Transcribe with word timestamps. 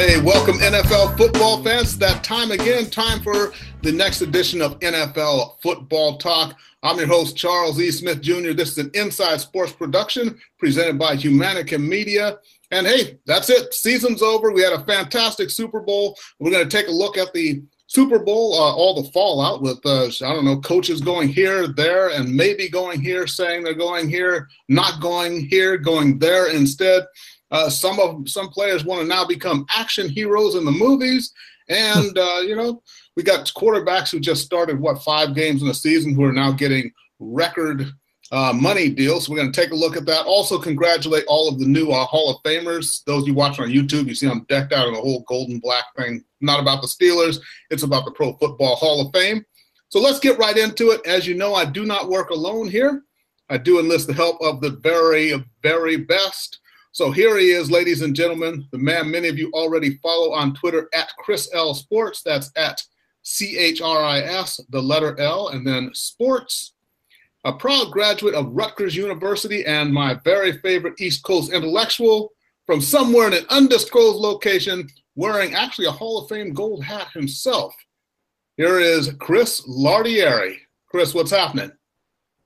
Hey, 0.00 0.18
welcome 0.18 0.56
NFL 0.56 1.18
football 1.18 1.62
fans. 1.62 1.98
That 1.98 2.24
time 2.24 2.52
again, 2.52 2.88
time 2.88 3.20
for 3.20 3.52
the 3.82 3.92
next 3.92 4.22
edition 4.22 4.62
of 4.62 4.80
NFL 4.80 5.60
Football 5.60 6.16
Talk. 6.16 6.58
I'm 6.82 6.96
your 6.96 7.06
host, 7.06 7.36
Charles 7.36 7.78
E. 7.78 7.90
Smith 7.90 8.22
Jr. 8.22 8.52
This 8.52 8.70
is 8.70 8.78
an 8.78 8.90
inside 8.94 9.42
sports 9.42 9.72
production 9.72 10.40
presented 10.58 10.98
by 10.98 11.16
Humanica 11.16 11.78
Media. 11.78 12.38
And 12.70 12.86
hey, 12.86 13.18
that's 13.26 13.50
it. 13.50 13.74
Season's 13.74 14.22
over. 14.22 14.52
We 14.52 14.62
had 14.62 14.72
a 14.72 14.86
fantastic 14.86 15.50
Super 15.50 15.80
Bowl. 15.80 16.16
We're 16.38 16.50
going 16.50 16.66
to 16.66 16.76
take 16.76 16.88
a 16.88 16.92
look 16.92 17.18
at 17.18 17.34
the 17.34 17.62
Super 17.86 18.20
Bowl, 18.20 18.54
uh, 18.54 18.74
all 18.74 19.02
the 19.02 19.10
fallout 19.10 19.60
with, 19.60 19.84
uh, 19.84 20.06
I 20.06 20.32
don't 20.32 20.46
know, 20.46 20.60
coaches 20.60 21.02
going 21.02 21.28
here, 21.28 21.66
there, 21.66 22.08
and 22.08 22.34
maybe 22.34 22.70
going 22.70 23.02
here, 23.02 23.26
saying 23.26 23.64
they're 23.64 23.74
going 23.74 24.08
here, 24.08 24.48
not 24.70 25.02
going 25.02 25.46
here, 25.46 25.76
going 25.76 26.18
there 26.18 26.50
instead. 26.50 27.04
Uh, 27.50 27.68
some 27.68 27.98
of 27.98 28.28
some 28.28 28.48
players 28.48 28.84
want 28.84 29.00
to 29.00 29.06
now 29.06 29.24
become 29.24 29.66
action 29.70 30.08
heroes 30.08 30.54
in 30.54 30.64
the 30.64 30.70
movies, 30.70 31.32
and 31.68 32.16
uh, 32.16 32.40
you 32.44 32.54
know 32.54 32.82
we 33.16 33.22
got 33.22 33.46
quarterbacks 33.56 34.10
who 34.10 34.20
just 34.20 34.44
started 34.44 34.78
what 34.78 35.02
five 35.02 35.34
games 35.34 35.62
in 35.62 35.68
a 35.68 35.74
season 35.74 36.14
who 36.14 36.24
are 36.24 36.32
now 36.32 36.52
getting 36.52 36.92
record 37.18 37.92
uh, 38.32 38.52
money 38.54 38.88
deals. 38.88 39.26
So 39.26 39.32
we're 39.32 39.38
going 39.38 39.52
to 39.52 39.60
take 39.60 39.72
a 39.72 39.76
look 39.76 39.96
at 39.96 40.06
that. 40.06 40.26
Also, 40.26 40.58
congratulate 40.58 41.24
all 41.26 41.48
of 41.48 41.58
the 41.58 41.66
new 41.66 41.90
uh, 41.90 42.04
Hall 42.04 42.30
of 42.30 42.42
Famers. 42.42 43.02
Those 43.04 43.26
you 43.26 43.34
watch 43.34 43.58
on 43.58 43.68
YouTube, 43.68 44.06
you 44.06 44.14
see 44.14 44.28
I'm 44.28 44.44
decked 44.44 44.72
out 44.72 44.86
in 44.86 44.94
the 44.94 45.00
whole 45.00 45.24
golden 45.26 45.58
black 45.58 45.84
thing. 45.96 46.24
Not 46.40 46.60
about 46.60 46.80
the 46.80 46.88
Steelers, 46.88 47.40
it's 47.70 47.82
about 47.82 48.04
the 48.04 48.12
Pro 48.12 48.34
Football 48.34 48.76
Hall 48.76 49.04
of 49.04 49.12
Fame. 49.12 49.44
So 49.88 50.00
let's 50.00 50.20
get 50.20 50.38
right 50.38 50.56
into 50.56 50.90
it. 50.90 51.04
As 51.04 51.26
you 51.26 51.34
know, 51.34 51.54
I 51.54 51.64
do 51.64 51.84
not 51.84 52.08
work 52.08 52.30
alone 52.30 52.68
here. 52.68 53.02
I 53.48 53.58
do 53.58 53.80
enlist 53.80 54.06
the 54.06 54.14
help 54.14 54.40
of 54.40 54.60
the 54.60 54.70
very, 54.70 55.44
very 55.62 55.96
best. 55.96 56.60
So 56.92 57.12
here 57.12 57.38
he 57.38 57.52
is, 57.52 57.70
ladies 57.70 58.02
and 58.02 58.16
gentlemen, 58.16 58.66
the 58.72 58.78
man 58.78 59.10
many 59.10 59.28
of 59.28 59.38
you 59.38 59.50
already 59.52 59.96
follow 59.98 60.32
on 60.32 60.54
Twitter 60.54 60.88
at 60.92 61.08
Chris 61.18 61.48
L 61.54 61.72
Sports. 61.72 62.22
That's 62.22 62.50
at 62.56 62.82
C 63.22 63.56
H 63.56 63.80
R 63.80 64.02
I 64.02 64.18
S, 64.20 64.60
the 64.70 64.82
letter 64.82 65.18
L, 65.20 65.48
and 65.48 65.66
then 65.66 65.90
Sports. 65.94 66.72
A 67.44 67.52
proud 67.52 67.90
graduate 67.90 68.34
of 68.34 68.52
Rutgers 68.52 68.96
University 68.96 69.64
and 69.64 69.94
my 69.94 70.14
very 70.24 70.58
favorite 70.58 71.00
East 71.00 71.22
Coast 71.22 71.52
intellectual 71.52 72.32
from 72.66 72.80
somewhere 72.80 73.28
in 73.28 73.34
an 73.34 73.46
undisclosed 73.48 74.18
location, 74.18 74.88
wearing 75.14 75.54
actually 75.54 75.86
a 75.86 75.92
Hall 75.92 76.18
of 76.18 76.28
Fame 76.28 76.52
gold 76.52 76.84
hat 76.84 77.08
himself. 77.14 77.74
Here 78.56 78.78
is 78.78 79.12
Chris 79.18 79.62
Lardieri. 79.66 80.56
Chris, 80.86 81.14
what's 81.14 81.30
happening? 81.30 81.72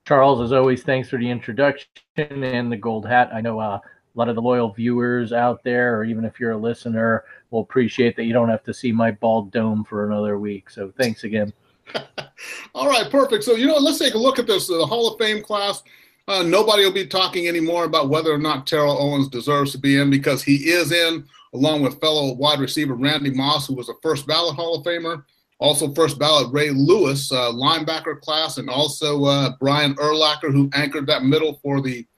Charles, 0.06 0.40
as 0.42 0.52
always, 0.52 0.82
thanks 0.82 1.08
for 1.08 1.18
the 1.18 1.28
introduction 1.28 1.88
and 2.16 2.70
the 2.70 2.76
gold 2.76 3.06
hat. 3.06 3.30
I 3.34 3.40
know 3.40 3.58
uh, 3.58 3.80
a 4.14 4.18
lot 4.18 4.28
of 4.28 4.36
the 4.36 4.42
loyal 4.42 4.72
viewers 4.72 5.32
out 5.32 5.64
there, 5.64 5.96
or 5.96 6.04
even 6.04 6.24
if 6.24 6.38
you're 6.38 6.52
a 6.52 6.56
listener, 6.56 7.24
will 7.50 7.60
appreciate 7.60 8.16
that 8.16 8.24
you 8.24 8.32
don't 8.32 8.48
have 8.48 8.62
to 8.64 8.74
see 8.74 8.92
my 8.92 9.10
bald 9.10 9.50
dome 9.50 9.84
for 9.84 10.06
another 10.06 10.38
week. 10.38 10.70
So 10.70 10.92
thanks 10.96 11.24
again. 11.24 11.52
All 12.74 12.88
right, 12.88 13.10
perfect. 13.10 13.44
So, 13.44 13.54
you 13.54 13.66
know, 13.66 13.76
let's 13.76 13.98
take 13.98 14.14
a 14.14 14.18
look 14.18 14.38
at 14.38 14.46
this 14.46 14.68
the 14.68 14.86
Hall 14.86 15.12
of 15.12 15.18
Fame 15.18 15.42
class. 15.42 15.82
Uh, 16.26 16.42
nobody 16.42 16.84
will 16.84 16.92
be 16.92 17.06
talking 17.06 17.48
anymore 17.48 17.84
about 17.84 18.08
whether 18.08 18.32
or 18.32 18.38
not 18.38 18.66
Terrell 18.66 18.98
Owens 18.98 19.28
deserves 19.28 19.72
to 19.72 19.78
be 19.78 19.98
in 19.98 20.10
because 20.10 20.42
he 20.42 20.70
is 20.70 20.90
in, 20.90 21.26
along 21.52 21.82
with 21.82 22.00
fellow 22.00 22.32
wide 22.34 22.60
receiver 22.60 22.94
Randy 22.94 23.30
Moss, 23.30 23.66
who 23.66 23.74
was 23.74 23.90
a 23.90 23.94
first 24.02 24.26
ballot 24.26 24.56
Hall 24.56 24.76
of 24.76 24.86
Famer. 24.86 25.24
Also, 25.58 25.92
first 25.92 26.18
ballot 26.18 26.52
Ray 26.52 26.70
Lewis, 26.70 27.30
uh, 27.30 27.52
linebacker 27.52 28.20
class, 28.20 28.58
and 28.58 28.68
also 28.68 29.24
uh, 29.24 29.52
Brian 29.60 29.94
Urlacher, 29.96 30.50
who 30.50 30.70
anchored 30.74 31.06
that 31.06 31.24
middle 31.24 31.60
for 31.62 31.80
the 31.80 32.00
uh, 32.00 32.13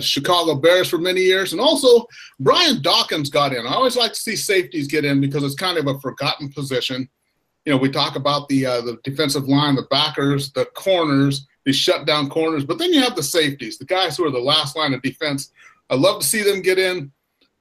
Chicago 0.00 0.54
Bears 0.54 0.88
for 0.88 0.98
many 0.98 1.20
years. 1.20 1.52
And 1.52 1.60
also, 1.60 2.06
Brian 2.40 2.82
Dawkins 2.82 3.30
got 3.30 3.52
in. 3.52 3.66
I 3.66 3.74
always 3.74 3.96
like 3.96 4.12
to 4.12 4.18
see 4.18 4.36
safeties 4.36 4.86
get 4.86 5.04
in 5.04 5.20
because 5.20 5.42
it's 5.42 5.54
kind 5.54 5.78
of 5.78 5.86
a 5.86 5.98
forgotten 6.00 6.52
position. 6.52 7.08
You 7.64 7.72
know, 7.72 7.78
we 7.78 7.90
talk 7.90 8.16
about 8.16 8.48
the 8.48 8.66
uh, 8.66 8.80
the 8.80 8.98
defensive 9.04 9.48
line, 9.48 9.76
the 9.76 9.86
backers, 9.90 10.52
the 10.52 10.64
corners, 10.74 11.46
the 11.64 11.72
shutdown 11.72 12.28
corners, 12.28 12.64
but 12.64 12.78
then 12.78 12.92
you 12.92 13.00
have 13.00 13.14
the 13.14 13.22
safeties, 13.22 13.78
the 13.78 13.84
guys 13.84 14.16
who 14.16 14.24
are 14.24 14.30
the 14.30 14.38
last 14.38 14.76
line 14.76 14.94
of 14.94 15.02
defense. 15.02 15.52
I 15.90 15.94
love 15.94 16.20
to 16.20 16.26
see 16.26 16.42
them 16.42 16.62
get 16.62 16.78
in. 16.78 17.12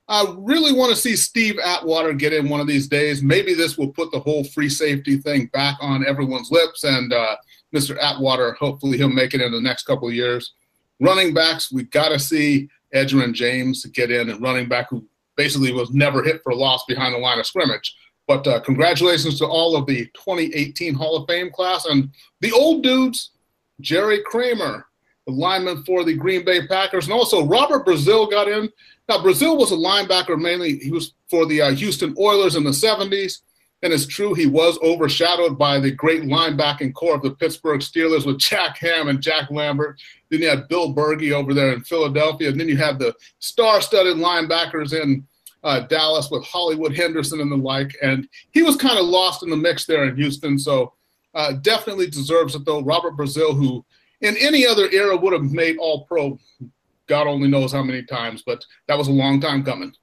I 0.08 0.26
really 0.38 0.74
want 0.74 0.90
to 0.90 0.96
see 0.96 1.16
Steve 1.16 1.58
Atwater 1.60 2.14
get 2.14 2.34
in 2.34 2.50
one 2.50 2.60
of 2.60 2.68
these 2.68 2.88
days. 2.88 3.24
Maybe 3.24 3.54
this 3.54 3.78
will 3.78 3.94
put 3.94 4.12
the 4.12 4.20
whole 4.20 4.44
free 4.44 4.68
safety 4.68 5.18
thing 5.18 5.46
back 5.54 5.78
on 5.80 6.06
everyone's 6.06 6.52
lips. 6.52 6.84
And 6.84 7.14
uh, 7.14 7.38
Mr. 7.74 7.98
Atwater, 8.02 8.54
hopefully, 8.54 8.98
he'll 8.98 9.10
make 9.10 9.34
it 9.34 9.42
in 9.42 9.52
the 9.52 9.62
next 9.62 9.84
couple 9.84 10.08
of 10.08 10.14
years. 10.14 10.54
Running 11.02 11.34
backs, 11.34 11.72
we 11.72 11.84
got 11.84 12.10
to 12.10 12.20
see 12.20 12.70
Edgerrin 12.94 13.34
James 13.34 13.84
get 13.88 14.12
in, 14.12 14.30
and 14.30 14.40
running 14.40 14.70
back 14.70 14.90
who 14.90 15.04
basically 15.36 15.74
was 15.74 15.90
never 15.90 16.22
hit 16.22 16.42
for 16.44 16.54
loss 16.54 16.86
behind 16.88 17.16
the 17.16 17.18
line 17.18 17.40
of 17.40 17.48
scrimmage. 17.48 17.96
But 18.28 18.46
uh, 18.46 18.60
congratulations 18.60 19.40
to 19.40 19.48
all 19.48 19.76
of 19.76 19.88
the 19.88 20.06
2018 20.14 20.94
Hall 20.94 21.18
of 21.18 21.28
Fame 21.28 21.52
class 21.52 21.86
and 21.86 22.10
the 22.40 22.52
old 22.52 22.84
dudes, 22.84 23.32
Jerry 23.82 24.22
Kramer, 24.24 24.86
the 25.26 25.34
lineman 25.34 25.84
for 25.84 26.04
the 26.04 26.14
Green 26.14 26.46
Bay 26.46 26.68
Packers, 26.68 27.06
and 27.06 27.14
also 27.14 27.48
Robert 27.48 27.86
Brazile 27.86 28.30
got 28.30 28.48
in. 28.48 28.70
Now, 29.10 29.18
Brazile 29.18 29.58
was 29.58 29.72
a 29.72 29.76
linebacker 29.76 30.40
mainly. 30.40 30.78
He 30.78 30.92
was 30.92 31.14
for 31.30 31.48
the 31.48 31.62
uh, 31.62 31.72
Houston 31.72 32.16
Oilers 32.20 32.56
in 32.56 32.64
the 32.64 32.70
70s. 32.70 33.40
And 33.84 33.92
it's 33.92 34.06
true, 34.06 34.34
he 34.34 34.46
was 34.46 34.78
overshadowed 34.84 35.58
by 35.58 35.80
the 35.80 35.92
great 35.92 36.22
linebacking 36.22 36.94
core 36.94 37.16
of 37.16 37.24
the 37.24 37.32
Pittsburgh 37.32 37.82
Steelers 37.82 38.26
with 38.26 38.38
Jack 38.38 38.78
Ham 38.78 39.08
and 39.08 39.22
Jack 39.22 39.50
Lambert. 39.50 40.00
Then 40.30 40.42
you 40.42 40.50
had 40.50 40.68
Bill 40.68 40.94
Bergey 40.94 41.32
over 41.32 41.54
there 41.54 41.74
in 41.74 41.84
Philadelphia. 41.84 42.50
And 42.50 42.60
then 42.60 42.70
you 42.70 42.78
had 42.78 43.00
the 43.00 43.16
star 43.40 43.82
studded 43.82 44.18
linebackers 44.18 44.94
in 44.94 45.26
uh, 45.64 45.82
Dallas 45.82 46.30
with 46.30 46.44
Hollywood 46.44 46.96
Henderson 46.96 47.42
and 47.42 47.52
the 47.52 47.58
like. 47.58 47.96
And 48.04 48.28
he 48.52 48.62
was 48.62 48.76
kind 48.76 49.00
of 49.00 49.06
lost 49.06 49.42
in 49.42 49.50
the 49.50 49.58
mix 49.58 49.86
there 49.86 50.06
in 50.06 50.16
Houston. 50.16 50.60
So 50.60 50.94
uh, 51.34 51.54
definitely 51.54 52.08
deserves 52.08 52.54
it, 52.56 52.66
though. 52.66 52.82
Robert 52.82 53.18
Brazile, 53.18 53.56
who 53.56 53.84
in 54.22 54.38
any 54.38 54.66
other 54.66 54.90
era 54.92 55.16
would 55.16 55.34
have 55.34 55.52
made 55.52 55.78
all 55.78 56.06
pro, 56.06 56.38
God 57.08 57.28
only 57.28 57.48
knows 57.48 57.72
how 57.72 57.84
many 57.84 58.04
times, 58.04 58.44
but 58.46 58.64
that 58.88 58.98
was 58.98 59.08
a 59.08 59.12
long 59.12 59.42
time 59.42 59.64
coming. 59.64 59.94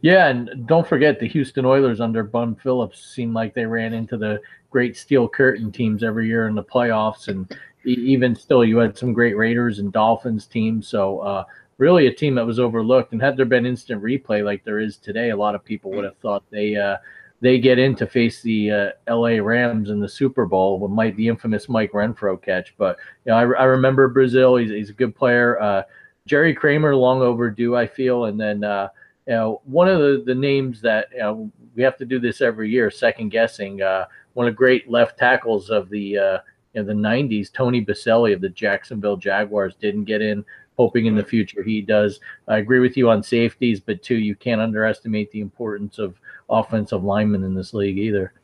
Yeah, 0.00 0.28
and 0.28 0.66
don't 0.66 0.86
forget 0.86 1.18
the 1.18 1.28
Houston 1.28 1.64
Oilers 1.64 2.00
under 2.00 2.22
Bum 2.22 2.54
Phillips 2.54 3.04
seemed 3.04 3.34
like 3.34 3.54
they 3.54 3.66
ran 3.66 3.92
into 3.92 4.16
the 4.16 4.40
great 4.70 4.96
steel 4.96 5.28
curtain 5.28 5.72
teams 5.72 6.02
every 6.02 6.26
year 6.26 6.48
in 6.48 6.54
the 6.54 6.64
playoffs, 6.64 7.28
and 7.28 7.54
even 7.84 8.34
still, 8.34 8.64
you 8.64 8.78
had 8.78 8.98
some 8.98 9.12
great 9.12 9.36
Raiders 9.36 9.78
and 9.78 9.92
Dolphins 9.92 10.46
teams. 10.46 10.88
So 10.88 11.20
uh, 11.20 11.44
really, 11.78 12.06
a 12.06 12.12
team 12.12 12.34
that 12.34 12.46
was 12.46 12.58
overlooked. 12.58 13.12
And 13.12 13.22
had 13.22 13.36
there 13.36 13.46
been 13.46 13.66
instant 13.66 14.02
replay 14.02 14.44
like 14.44 14.64
there 14.64 14.80
is 14.80 14.96
today, 14.96 15.30
a 15.30 15.36
lot 15.36 15.54
of 15.54 15.64
people 15.64 15.90
would 15.92 16.04
have 16.04 16.16
thought 16.18 16.42
they 16.50 16.76
uh, 16.76 16.96
they 17.40 17.58
get 17.58 17.78
in 17.78 17.94
to 17.96 18.06
face 18.06 18.42
the 18.42 18.70
uh, 18.70 18.90
L.A. 19.06 19.40
Rams 19.40 19.90
in 19.90 20.00
the 20.00 20.08
Super 20.08 20.46
Bowl 20.46 20.78
with 20.78 20.90
Mike, 20.90 21.16
the 21.16 21.28
infamous 21.28 21.68
Mike 21.68 21.92
Renfro 21.92 22.40
catch. 22.40 22.74
But 22.76 22.96
you 23.24 23.32
know, 23.32 23.36
I, 23.36 23.42
I 23.42 23.64
remember 23.64 24.12
Brazile. 24.12 24.60
he's, 24.60 24.70
he's 24.70 24.90
a 24.90 24.94
good 24.94 25.14
player. 25.14 25.60
Uh, 25.60 25.82
Jerry 26.26 26.54
Kramer, 26.54 26.96
long 26.96 27.22
overdue, 27.22 27.76
I 27.76 27.86
feel, 27.86 28.24
and 28.24 28.40
then 28.40 28.64
uh, 28.64 28.88
you 29.26 29.34
know, 29.34 29.60
one 29.64 29.88
of 29.88 29.98
the, 29.98 30.22
the 30.24 30.34
names 30.34 30.80
that 30.82 31.08
you 31.12 31.18
know, 31.18 31.50
we 31.74 31.82
have 31.82 31.96
to 31.96 32.04
do 32.04 32.20
this 32.20 32.40
every 32.40 32.70
year, 32.70 32.90
second 32.90 33.30
guessing. 33.30 33.82
Uh, 33.82 34.06
one 34.34 34.46
of 34.46 34.52
the 34.52 34.56
great 34.56 34.88
left 34.90 35.18
tackles 35.18 35.70
of 35.70 35.88
the 35.88 36.16
uh, 36.16 36.38
you 36.74 36.82
know, 36.82 36.84
the 36.84 36.92
'90s, 36.92 37.52
Tony 37.52 37.84
Boselli 37.84 38.32
of 38.32 38.40
the 38.40 38.48
Jacksonville 38.48 39.16
Jaguars, 39.16 39.74
didn't 39.80 40.04
get 40.04 40.22
in. 40.22 40.44
Hoping 40.76 41.06
in 41.06 41.14
the 41.14 41.24
future 41.24 41.62
he 41.62 41.80
does. 41.80 42.20
I 42.48 42.58
agree 42.58 42.80
with 42.80 42.98
you 42.98 43.08
on 43.08 43.22
safeties, 43.22 43.80
but 43.80 44.02
too, 44.02 44.16
you 44.16 44.34
can't 44.34 44.60
underestimate 44.60 45.30
the 45.30 45.40
importance 45.40 45.98
of 45.98 46.20
offensive 46.50 47.02
linemen 47.02 47.44
in 47.44 47.54
this 47.54 47.72
league 47.72 47.96
either. 47.96 48.34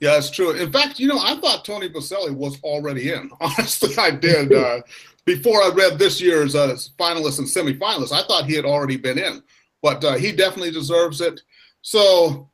Yeah, 0.00 0.12
that's 0.12 0.30
true. 0.30 0.52
In 0.52 0.72
fact, 0.72 0.98
you 0.98 1.08
know, 1.08 1.18
I 1.18 1.36
thought 1.36 1.62
Tony 1.62 1.90
Boselli 1.90 2.34
was 2.34 2.58
already 2.62 3.12
in. 3.12 3.30
Honestly, 3.40 3.94
I 3.98 4.12
did. 4.12 4.50
Uh, 4.50 4.80
before 5.26 5.62
I 5.62 5.68
read 5.74 5.98
this 5.98 6.22
year's 6.22 6.54
uh, 6.54 6.74
finalists 6.98 7.38
and 7.38 7.46
semifinalists, 7.46 8.12
I 8.12 8.26
thought 8.26 8.46
he 8.46 8.54
had 8.54 8.64
already 8.64 8.96
been 8.96 9.18
in 9.18 9.42
but 9.82 10.04
uh, 10.04 10.14
he 10.14 10.32
definitely 10.32 10.70
deserves 10.70 11.20
it. 11.20 11.40
So, 11.82 12.50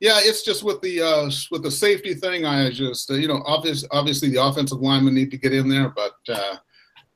yeah, 0.00 0.18
it's 0.20 0.42
just 0.42 0.64
with 0.64 0.80
the 0.80 1.00
uh, 1.00 1.30
with 1.50 1.62
the 1.62 1.70
safety 1.70 2.14
thing. 2.14 2.44
I 2.44 2.70
just 2.70 3.10
uh, 3.10 3.14
you 3.14 3.28
know, 3.28 3.42
obviously, 3.46 3.88
obviously 3.92 4.30
the 4.30 4.42
offensive 4.42 4.80
linemen 4.80 5.14
need 5.14 5.30
to 5.30 5.38
get 5.38 5.52
in 5.52 5.68
there, 5.68 5.90
but 5.90 6.14
uh, 6.28 6.56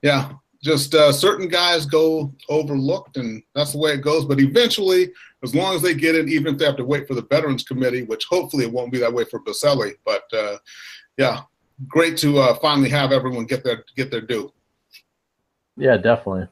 yeah, 0.03 0.33
just 0.63 0.95
uh, 0.95 1.13
certain 1.13 1.49
guys 1.49 1.85
go 1.85 2.33
overlooked, 2.49 3.17
and 3.17 3.43
that's 3.55 3.73
the 3.73 3.79
way 3.79 3.93
it 3.93 4.03
goes. 4.03 4.25
But 4.25 4.39
eventually, 4.39 5.13
as 5.43 5.55
long 5.55 5.75
as 5.75 5.83
they 5.83 5.95
get 5.95 6.15
in, 6.15 6.29
even 6.29 6.55
if 6.55 6.59
they 6.59 6.65
have 6.65 6.77
to 6.77 6.85
wait 6.85 7.09
for 7.09 7.15
the 7.15 7.27
Veterans 7.29 7.65
Committee, 7.65 8.05
which 8.05 8.25
hopefully 8.31 8.65
it 8.65 8.73
won't 8.73 8.93
be 8.93 8.99
that 8.99 9.13
way 9.13 9.25
for 9.25 9.41
Boselli, 9.41 9.95
but 10.05 10.23
uh, 10.33 10.59
yeah, 11.17 11.41
great 11.89 12.17
to 12.19 12.55
finally 12.63 12.89
have 12.89 13.11
everyone 13.11 13.47
get 13.47 13.65
their 13.65 13.85
get 13.97 14.13
their 14.13 14.21
due. 14.21 14.53
Yeah, 15.77 15.97
definitely. 15.97 16.47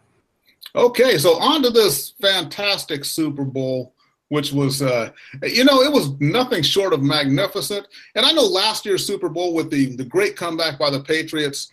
Okay, 0.76 1.18
so 1.18 1.38
on 1.40 1.62
to 1.62 1.70
this 1.70 2.14
fantastic 2.20 3.04
Super 3.04 3.44
Bowl, 3.44 3.94
which 4.28 4.52
was, 4.52 4.82
uh, 4.82 5.10
you 5.42 5.64
know, 5.64 5.82
it 5.82 5.92
was 5.92 6.18
nothing 6.20 6.62
short 6.62 6.92
of 6.92 7.02
magnificent. 7.02 7.86
And 8.16 8.26
I 8.26 8.32
know 8.32 8.42
last 8.42 8.84
year's 8.84 9.06
Super 9.06 9.28
Bowl 9.28 9.54
with 9.54 9.70
the, 9.70 9.94
the 9.96 10.04
great 10.04 10.36
comeback 10.36 10.78
by 10.78 10.90
the 10.90 11.00
Patriots, 11.00 11.70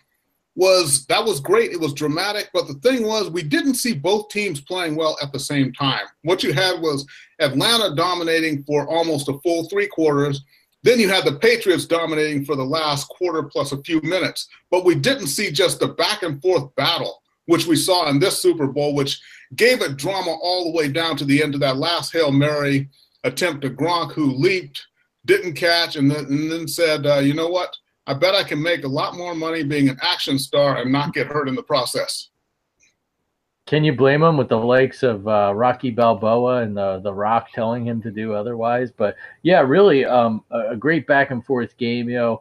was 0.54 1.06
that 1.06 1.24
was 1.24 1.40
great. 1.40 1.72
It 1.72 1.80
was 1.80 1.94
dramatic, 1.94 2.50
but 2.52 2.66
the 2.66 2.74
thing 2.74 3.06
was 3.06 3.30
we 3.30 3.42
didn't 3.42 3.74
see 3.74 3.94
both 3.94 4.28
teams 4.28 4.60
playing 4.60 4.96
well 4.96 5.16
at 5.22 5.32
the 5.32 5.38
same 5.38 5.72
time. 5.72 6.04
What 6.22 6.42
you 6.42 6.52
had 6.52 6.80
was 6.80 7.06
Atlanta 7.40 7.94
dominating 7.94 8.62
for 8.64 8.86
almost 8.86 9.28
a 9.28 9.38
full 9.40 9.68
three 9.68 9.86
quarters. 9.86 10.42
Then 10.82 10.98
you 10.98 11.08
had 11.08 11.24
the 11.24 11.38
Patriots 11.38 11.86
dominating 11.86 12.44
for 12.44 12.56
the 12.56 12.64
last 12.64 13.08
quarter 13.08 13.44
plus 13.44 13.72
a 13.72 13.82
few 13.82 14.00
minutes. 14.02 14.48
But 14.70 14.84
we 14.84 14.94
didn't 14.94 15.28
see 15.28 15.50
just 15.50 15.80
the 15.80 15.88
back 15.88 16.22
and 16.22 16.42
forth 16.42 16.74
battle, 16.74 17.21
which 17.46 17.66
we 17.66 17.76
saw 17.76 18.08
in 18.08 18.18
this 18.18 18.40
Super 18.40 18.66
Bowl, 18.66 18.94
which 18.94 19.20
gave 19.56 19.82
it 19.82 19.96
drama 19.96 20.30
all 20.42 20.64
the 20.64 20.76
way 20.76 20.88
down 20.88 21.16
to 21.16 21.24
the 21.24 21.42
end 21.42 21.54
of 21.54 21.60
that 21.60 21.76
last 21.76 22.12
Hail 22.12 22.32
Mary 22.32 22.88
attempt 23.24 23.62
to 23.62 23.70
Gronk, 23.70 24.12
who 24.12 24.32
leaped, 24.32 24.86
didn't 25.26 25.54
catch, 25.54 25.96
and 25.96 26.10
then, 26.10 26.24
and 26.26 26.50
then 26.50 26.66
said, 26.66 27.06
uh, 27.06 27.18
you 27.18 27.34
know 27.34 27.48
what? 27.48 27.74
I 28.06 28.14
bet 28.14 28.34
I 28.34 28.42
can 28.42 28.60
make 28.60 28.84
a 28.84 28.88
lot 28.88 29.16
more 29.16 29.34
money 29.34 29.62
being 29.62 29.88
an 29.88 29.98
action 30.02 30.38
star 30.38 30.78
and 30.78 30.90
not 30.90 31.14
get 31.14 31.28
hurt 31.28 31.48
in 31.48 31.54
the 31.54 31.62
process. 31.62 32.30
Can 33.66 33.84
you 33.84 33.92
blame 33.92 34.22
him 34.22 34.36
with 34.36 34.48
the 34.48 34.56
likes 34.56 35.04
of 35.04 35.26
uh, 35.28 35.52
Rocky 35.54 35.90
Balboa 35.90 36.62
and 36.62 36.76
the 36.76 37.00
the 37.02 37.14
Rock 37.14 37.52
telling 37.52 37.86
him 37.86 38.02
to 38.02 38.10
do 38.10 38.34
otherwise? 38.34 38.90
But 38.90 39.14
yeah, 39.42 39.60
really, 39.60 40.04
um, 40.04 40.44
a, 40.50 40.74
great 40.76 41.06
back 41.06 41.30
and 41.30 41.44
forth 41.44 41.76
game. 41.76 42.08
You 42.08 42.16
know, 42.16 42.40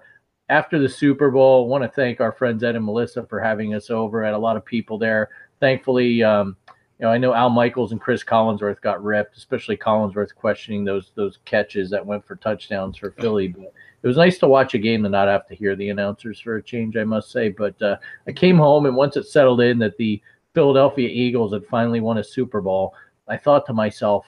after 0.51 0.77
the 0.77 0.89
Super 0.89 1.31
Bowl, 1.31 1.63
I 1.63 1.68
want 1.69 1.83
to 1.86 1.88
thank 1.88 2.19
our 2.19 2.33
friends 2.33 2.62
Ed 2.62 2.75
and 2.75 2.83
Melissa 2.83 3.24
for 3.24 3.39
having 3.39 3.74
us 3.74 3.89
over. 3.89 4.24
Had 4.24 4.33
a 4.33 4.38
lot 4.38 4.57
of 4.57 4.65
people 4.65 4.98
there. 4.98 5.30
Thankfully, 5.62 6.21
um, 6.21 6.57
you 6.68 7.06
know, 7.06 7.09
I 7.09 7.18
know 7.18 7.33
Al 7.33 7.50
Michaels 7.50 7.94
and 7.94 8.01
Chris 8.01 8.21
Collinsworth 8.21 8.81
got 8.81 9.01
ripped, 9.01 9.38
especially 9.38 9.77
Collinsworth 9.77 10.36
questioning 10.36 10.83
those 10.83 11.13
those 11.15 11.39
catches 11.45 11.89
that 11.92 12.06
went 12.06 12.27
for 12.27 12.36
touchdowns 12.36 12.98
for 12.98 13.12
Philly. 13.12 13.48
But 13.48 13.71
it 14.03 14.07
was 14.07 14.18
nice 14.18 14.39
to 14.39 14.48
watch 14.48 14.74
a 14.74 14.77
game 14.77 15.06
and 15.06 15.13
not 15.13 15.30
have 15.30 15.48
to 15.48 15.56
hear 15.56 15.74
the 15.74 15.89
announcers 15.89 16.42
for 16.42 16.57
a 16.57 16.62
change, 16.62 16.98
I 16.98 17.06
must 17.06 17.31
say. 17.31 17.48
But 17.48 17.81
uh, 17.81 17.95
I 18.27 18.33
came 18.33 18.57
home, 18.57 18.86
and 18.88 18.95
once 18.95 19.15
it 19.15 19.27
settled 19.27 19.62
in 19.62 19.80
that 19.80 19.95
the 19.95 20.21
Philadelphia 20.53 21.07
Eagles 21.07 21.53
had 21.53 21.65
finally 21.65 22.01
won 22.01 22.18
a 22.18 22.24
Super 22.24 22.59
Bowl, 22.59 22.94
I 23.25 23.38
thought 23.38 23.65
to 23.68 23.74
myself, 23.74 24.25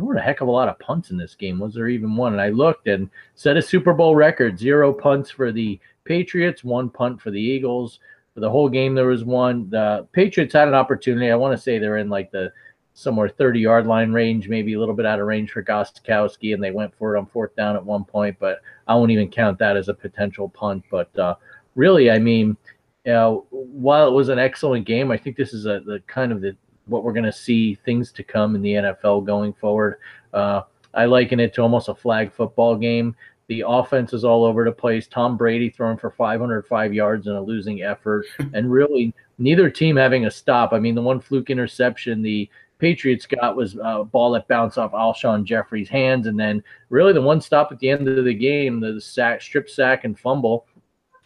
there 0.00 0.06
were 0.06 0.14
a 0.14 0.22
heck 0.22 0.40
of 0.40 0.48
a 0.48 0.50
lot 0.50 0.68
of 0.68 0.78
punts 0.78 1.10
in 1.10 1.18
this 1.18 1.34
game. 1.34 1.58
Was 1.58 1.74
there 1.74 1.88
even 1.88 2.16
one? 2.16 2.32
And 2.32 2.40
I 2.40 2.48
looked 2.48 2.88
and 2.88 3.10
set 3.34 3.58
a 3.58 3.62
Super 3.62 3.92
Bowl 3.92 4.16
record 4.16 4.58
zero 4.58 4.94
punts 4.94 5.30
for 5.30 5.52
the 5.52 5.78
Patriots, 6.04 6.64
one 6.64 6.88
punt 6.88 7.20
for 7.20 7.30
the 7.30 7.40
Eagles. 7.40 8.00
For 8.32 8.40
the 8.40 8.48
whole 8.48 8.70
game, 8.70 8.94
there 8.94 9.08
was 9.08 9.24
one. 9.24 9.68
The 9.68 10.08
Patriots 10.12 10.54
had 10.54 10.68
an 10.68 10.74
opportunity. 10.74 11.30
I 11.30 11.36
want 11.36 11.54
to 11.54 11.62
say 11.62 11.78
they're 11.78 11.98
in 11.98 12.08
like 12.08 12.30
the 12.30 12.50
somewhere 12.94 13.28
30 13.28 13.60
yard 13.60 13.86
line 13.86 14.10
range, 14.10 14.48
maybe 14.48 14.72
a 14.72 14.80
little 14.80 14.94
bit 14.94 15.04
out 15.04 15.20
of 15.20 15.26
range 15.26 15.50
for 15.50 15.62
Gostkowski, 15.62 16.54
and 16.54 16.64
they 16.64 16.70
went 16.70 16.94
for 16.96 17.14
it 17.14 17.18
on 17.18 17.26
fourth 17.26 17.54
down 17.54 17.76
at 17.76 17.84
one 17.84 18.04
point, 18.04 18.38
but 18.40 18.60
I 18.88 18.94
won't 18.94 19.10
even 19.10 19.30
count 19.30 19.58
that 19.58 19.76
as 19.76 19.88
a 19.88 19.94
potential 19.94 20.48
punt. 20.48 20.82
But 20.90 21.14
uh, 21.18 21.34
really, 21.74 22.10
I 22.10 22.18
mean, 22.18 22.56
you 23.04 23.12
know, 23.12 23.46
while 23.50 24.08
it 24.08 24.12
was 24.12 24.30
an 24.30 24.38
excellent 24.38 24.86
game, 24.86 25.10
I 25.10 25.18
think 25.18 25.36
this 25.36 25.52
is 25.52 25.66
a 25.66 25.80
the 25.80 26.02
kind 26.06 26.32
of 26.32 26.40
the 26.40 26.56
what 26.86 27.04
we're 27.04 27.12
going 27.12 27.24
to 27.24 27.32
see 27.32 27.76
things 27.84 28.12
to 28.12 28.22
come 28.22 28.54
in 28.54 28.62
the 28.62 28.74
NFL 28.74 29.24
going 29.24 29.52
forward. 29.52 29.98
Uh, 30.32 30.62
I 30.94 31.04
liken 31.04 31.40
it 31.40 31.54
to 31.54 31.62
almost 31.62 31.88
a 31.88 31.94
flag 31.94 32.32
football 32.32 32.76
game. 32.76 33.14
The 33.48 33.64
offense 33.66 34.12
is 34.12 34.24
all 34.24 34.44
over 34.44 34.64
the 34.64 34.72
place. 34.72 35.06
Tom 35.08 35.36
Brady 35.36 35.70
throwing 35.70 35.96
for 35.96 36.10
505 36.10 36.94
yards 36.94 37.26
in 37.26 37.32
a 37.32 37.42
losing 37.42 37.82
effort, 37.82 38.26
and 38.54 38.70
really 38.70 39.14
neither 39.38 39.68
team 39.68 39.96
having 39.96 40.26
a 40.26 40.30
stop. 40.30 40.72
I 40.72 40.78
mean, 40.78 40.94
the 40.94 41.02
one 41.02 41.20
fluke 41.20 41.50
interception, 41.50 42.22
the 42.22 42.48
Patriots 42.78 43.26
got 43.26 43.56
was 43.56 43.76
a 43.82 44.04
ball 44.04 44.32
that 44.32 44.48
bounced 44.48 44.78
off 44.78 44.92
Alshon 44.92 45.44
Jeffery's 45.44 45.88
hands, 45.88 46.26
and 46.26 46.38
then 46.38 46.62
really 46.88 47.12
the 47.12 47.20
one 47.20 47.40
stop 47.40 47.72
at 47.72 47.78
the 47.78 47.90
end 47.90 48.08
of 48.08 48.24
the 48.24 48.34
game, 48.34 48.80
the 48.80 49.00
sack, 49.00 49.42
strip 49.42 49.68
sack, 49.68 50.04
and 50.04 50.18
fumble 50.18 50.66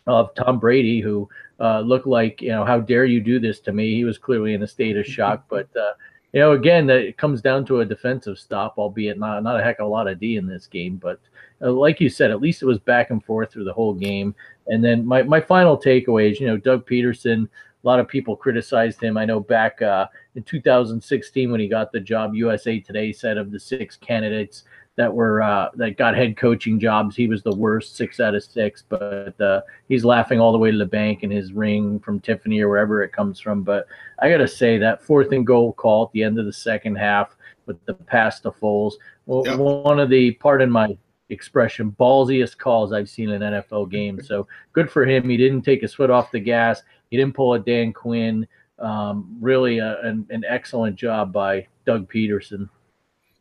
of 0.06 0.34
Tom 0.34 0.58
Brady, 0.58 1.00
who 1.00 1.28
uh, 1.60 1.80
looked 1.80 2.06
like 2.06 2.42
you 2.42 2.50
know 2.50 2.64
how 2.64 2.80
dare 2.80 3.04
you 3.04 3.20
do 3.20 3.38
this 3.38 3.60
to 3.60 3.72
me. 3.72 3.94
He 3.94 4.04
was 4.04 4.18
clearly 4.18 4.54
in 4.54 4.62
a 4.62 4.66
state 4.66 4.96
of 4.96 5.06
shock, 5.06 5.44
but 5.48 5.68
uh, 5.76 5.92
you 6.32 6.40
know 6.40 6.52
again 6.52 6.90
it 6.90 7.16
comes 7.16 7.40
down 7.40 7.64
to 7.66 7.80
a 7.80 7.84
defensive 7.84 8.38
stop, 8.38 8.78
albeit 8.78 9.18
not 9.18 9.42
not 9.42 9.58
a 9.58 9.62
heck 9.62 9.78
of 9.78 9.86
a 9.86 9.88
lot 9.88 10.08
of 10.08 10.20
D 10.20 10.36
in 10.36 10.46
this 10.46 10.66
game, 10.66 10.96
but. 10.96 11.20
Uh, 11.62 11.70
like 11.70 12.00
you 12.00 12.10
said, 12.10 12.30
at 12.30 12.40
least 12.40 12.62
it 12.62 12.66
was 12.66 12.78
back 12.80 13.10
and 13.10 13.24
forth 13.24 13.52
through 13.52 13.64
the 13.64 13.72
whole 13.72 13.94
game. 13.94 14.34
And 14.66 14.84
then 14.84 15.06
my, 15.06 15.22
my 15.22 15.40
final 15.40 15.78
takeaway 15.78 16.32
is, 16.32 16.40
you 16.40 16.46
know, 16.46 16.56
Doug 16.56 16.86
Pederson. 16.86 17.44
a 17.44 17.86
lot 17.86 18.00
of 18.00 18.08
people 18.08 18.36
criticized 18.36 19.02
him. 19.02 19.16
I 19.16 19.24
know 19.24 19.40
back 19.40 19.80
uh, 19.80 20.08
in 20.34 20.42
2016 20.42 21.50
when 21.50 21.60
he 21.60 21.68
got 21.68 21.92
the 21.92 22.00
job, 22.00 22.34
USA 22.34 22.80
Today 22.80 23.12
said 23.12 23.38
of 23.38 23.50
the 23.50 23.60
six 23.60 23.96
candidates 23.96 24.64
that 24.96 25.12
were 25.12 25.43
uh, 25.43 25.70
that 25.75 25.96
got 25.96 26.17
head 26.17 26.37
coaching 26.37 26.79
jobs, 26.79 27.17
he 27.17 27.26
was 27.26 27.43
the 27.43 27.55
worst, 27.55 27.96
six 27.96 28.20
out 28.20 28.35
of 28.35 28.44
six. 28.44 28.85
But 28.88 29.41
uh, 29.41 29.62
he's 29.88 30.05
laughing 30.05 30.41
all 30.41 30.52
the 30.52 30.58
way 30.58 30.70
to 30.70 30.79
the 30.79 30.87
bank 30.87 31.23
in 31.23 31.31
his 31.31 31.52
ring 31.52 31.99
from 32.00 32.20
Tiffany 32.20 32.61
or 32.61 32.69
wherever 32.69 33.02
it 33.02 33.12
comes 33.12 33.41
from. 33.41 33.62
But 33.62 33.87
I 34.20 34.31
got 34.31 34.38
to 34.38 34.49
say 34.49 34.79
that 34.79 35.02
fourth 35.02 35.32
and 35.32 35.46
goal 35.46 35.73
call 35.73 36.05
at 36.05 36.12
the 36.12 36.23
end 36.23 36.38
of 36.38 36.46
the 36.46 36.52
second 36.52 36.96
half 36.96 37.37
with 37.67 37.85
the 37.87 37.94
pass 37.94 38.41
to 38.41 38.50
Foles, 38.50 38.94
well, 39.26 39.43
one 39.58 39.99
of 39.99 40.11
the 40.11 40.32
pardon 40.32 40.70
my 40.70 40.96
expression 41.31 41.91
ballsiest 41.99 42.58
calls 42.58 42.93
I've 42.93 43.08
seen 43.08 43.31
in 43.31 43.43
an 43.43 43.62
NFL 43.62 43.91
game. 43.91 44.23
So 44.23 44.46
good 44.73 44.91
for 44.91 45.05
him. 45.05 45.29
He 45.29 45.37
didn't 45.37 45.62
take 45.62 45.81
his 45.81 45.94
foot 45.94 46.11
off 46.11 46.31
the 46.31 46.41
gas. 46.41 46.82
He 47.11 47.17
didn't 47.17 47.35
pull 47.35 47.55
a 47.55 47.58
Dan 47.58 47.93
Quinn. 47.93 48.46
Um, 48.79 49.37
really 49.41 49.79
a, 49.79 50.00
an, 50.00 50.26
an 50.31 50.44
excellent 50.49 50.96
job 50.96 51.32
by 51.32 51.67
Doug 51.87 52.11
Pederson. 52.12 52.69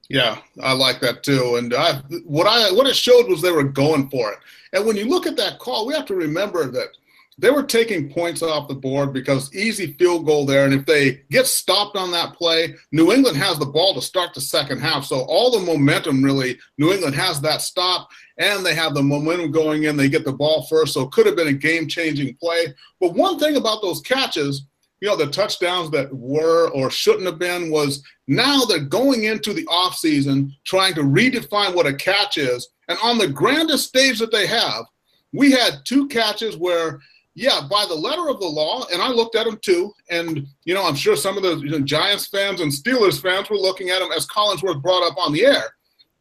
Yeah, 0.09 0.39
I 0.61 0.73
like 0.73 0.99
that 0.99 1.23
too. 1.23 1.55
And 1.55 1.73
I, 1.73 1.95
what 2.25 2.45
I 2.45 2.71
what 2.71 2.87
it 2.87 2.95
showed 2.95 3.27
was 3.27 3.41
they 3.41 3.51
were 3.51 3.63
going 3.63 4.09
for 4.09 4.31
it. 4.31 4.39
And 4.73 4.85
when 4.85 4.97
you 4.97 5.05
look 5.05 5.27
at 5.27 5.37
that 5.37 5.59
call, 5.59 5.85
we 5.85 5.93
have 5.93 6.05
to 6.07 6.15
remember 6.15 6.69
that 6.71 6.89
they 7.37 7.49
were 7.49 7.63
taking 7.63 8.11
points 8.11 8.43
off 8.43 8.67
the 8.67 8.75
board 8.75 9.11
because 9.11 9.53
easy 9.55 9.93
field 9.93 10.25
goal 10.25 10.45
there. 10.45 10.65
And 10.65 10.73
if 10.73 10.85
they 10.85 11.21
get 11.31 11.47
stopped 11.47 11.97
on 11.97 12.11
that 12.11 12.33
play, 12.33 12.75
New 12.91 13.11
England 13.11 13.37
has 13.37 13.57
the 13.57 13.65
ball 13.65 13.93
to 13.95 14.01
start 14.01 14.33
the 14.33 14.41
second 14.41 14.79
half. 14.79 15.05
So 15.05 15.21
all 15.21 15.49
the 15.49 15.65
momentum 15.65 16.23
really, 16.23 16.59
New 16.77 16.91
England 16.91 17.15
has 17.15 17.41
that 17.41 17.61
stop 17.61 18.09
and 18.37 18.63
they 18.63 18.75
have 18.75 18.93
the 18.93 19.01
momentum 19.01 19.51
going 19.51 19.83
in. 19.83 19.97
They 19.97 20.09
get 20.09 20.25
the 20.25 20.33
ball 20.33 20.67
first. 20.69 20.93
So 20.93 21.01
it 21.01 21.11
could 21.11 21.25
have 21.25 21.35
been 21.35 21.47
a 21.47 21.53
game 21.53 21.87
changing 21.87 22.35
play. 22.35 22.73
But 22.99 23.13
one 23.13 23.39
thing 23.39 23.55
about 23.55 23.81
those 23.81 24.01
catches, 24.01 24.65
you 25.03 25.09
know, 25.09 25.17
the 25.17 25.27
touchdowns 25.27 25.91
that 25.91 26.07
were 26.15 26.69
or 26.69 26.89
shouldn't 26.89 27.25
have 27.25 27.37
been 27.37 27.69
was 27.69 28.01
now 28.29 28.63
they're 28.63 28.79
going 28.79 29.25
into 29.25 29.51
the 29.51 29.65
offseason 29.65 30.49
trying 30.63 30.93
to 30.93 31.01
redefine 31.01 31.75
what 31.75 31.85
a 31.85 31.93
catch 31.93 32.37
is. 32.37 32.69
And 32.87 32.97
on 33.03 33.17
the 33.17 33.27
grandest 33.27 33.89
stage 33.89 34.17
that 34.19 34.31
they 34.31 34.47
have, 34.47 34.85
we 35.33 35.51
had 35.51 35.81
two 35.83 36.07
catches 36.07 36.55
where 36.55 37.01
yeah, 37.35 37.67
by 37.69 37.85
the 37.85 37.93
letter 37.93 38.29
of 38.29 38.39
the 38.39 38.47
law, 38.47 38.85
and 38.93 39.01
I 39.01 39.09
looked 39.09 39.35
at 39.35 39.45
them 39.45 39.59
too. 39.61 39.91
And 40.09 40.47
you 40.63 40.73
know, 40.73 40.85
I'm 40.85 40.95
sure 40.95 41.17
some 41.17 41.35
of 41.35 41.43
the 41.43 41.57
you 41.57 41.71
know, 41.71 41.81
Giants 41.81 42.27
fans 42.27 42.61
and 42.61 42.71
Steelers 42.71 43.21
fans 43.21 43.49
were 43.49 43.57
looking 43.57 43.89
at 43.89 44.01
him 44.01 44.11
as 44.15 44.25
Collinsworth 44.27 44.81
brought 44.81 45.05
up 45.05 45.17
on 45.17 45.33
the 45.33 45.45
air 45.45 45.65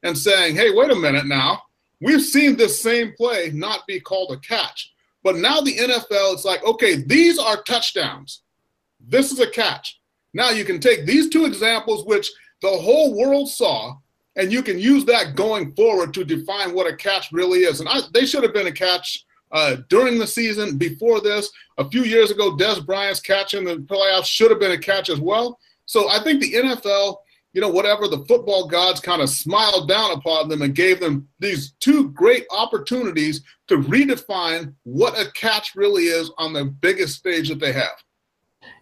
and 0.02 0.18
saying, 0.18 0.56
"Hey, 0.56 0.70
wait 0.72 0.90
a 0.90 0.96
minute 0.96 1.26
now. 1.26 1.62
We've 2.00 2.20
seen 2.20 2.56
this 2.56 2.82
same 2.82 3.12
play 3.16 3.52
not 3.54 3.86
be 3.86 4.00
called 4.00 4.32
a 4.32 4.38
catch, 4.38 4.92
but 5.22 5.36
now 5.36 5.60
the 5.60 5.76
NFL, 5.76 6.32
it's 6.32 6.44
like, 6.44 6.64
okay, 6.64 6.96
these 6.96 7.38
are 7.38 7.62
touchdowns. 7.62 8.42
This 9.08 9.32
is 9.32 9.40
a 9.40 9.50
catch. 9.50 10.00
Now 10.34 10.50
you 10.50 10.64
can 10.64 10.80
take 10.80 11.06
these 11.06 11.28
two 11.28 11.44
examples, 11.44 12.04
which 12.04 12.30
the 12.60 12.68
whole 12.68 13.16
world 13.16 13.48
saw, 13.48 13.96
and 14.36 14.52
you 14.52 14.62
can 14.62 14.78
use 14.78 15.04
that 15.04 15.34
going 15.36 15.74
forward 15.74 16.14
to 16.14 16.24
define 16.24 16.74
what 16.74 16.90
a 16.90 16.96
catch 16.96 17.32
really 17.32 17.60
is. 17.60 17.80
And 17.80 17.88
I, 17.88 18.00
they 18.14 18.26
should 18.26 18.42
have 18.42 18.54
been 18.54 18.66
a 18.68 18.72
catch." 18.72 19.24
uh, 19.52 19.76
during 19.88 20.18
the 20.18 20.26
season. 20.26 20.76
Before 20.76 21.20
this, 21.20 21.50
a 21.78 21.88
few 21.88 22.02
years 22.02 22.30
ago, 22.30 22.56
Dez 22.56 22.84
Bryant's 22.84 23.20
catch 23.20 23.54
in 23.54 23.64
the 23.64 23.76
playoffs 23.76 24.26
should 24.26 24.50
have 24.50 24.60
been 24.60 24.72
a 24.72 24.78
catch 24.78 25.08
as 25.10 25.20
well. 25.20 25.58
So 25.84 26.08
I 26.08 26.22
think 26.22 26.40
the 26.40 26.54
NFL, 26.54 27.16
you 27.52 27.60
know, 27.60 27.68
whatever 27.68 28.08
the 28.08 28.24
football 28.26 28.66
gods 28.66 29.00
kind 29.00 29.20
of 29.20 29.28
smiled 29.28 29.88
down 29.88 30.12
upon 30.12 30.48
them 30.48 30.62
and 30.62 30.74
gave 30.74 31.00
them 31.00 31.28
these 31.38 31.72
two 31.80 32.10
great 32.10 32.46
opportunities 32.50 33.42
to 33.68 33.76
redefine 33.76 34.74
what 34.84 35.18
a 35.20 35.30
catch 35.32 35.74
really 35.74 36.04
is 36.04 36.30
on 36.38 36.52
the 36.52 36.64
biggest 36.64 37.18
stage 37.18 37.48
that 37.50 37.60
they 37.60 37.72
have. 37.72 37.92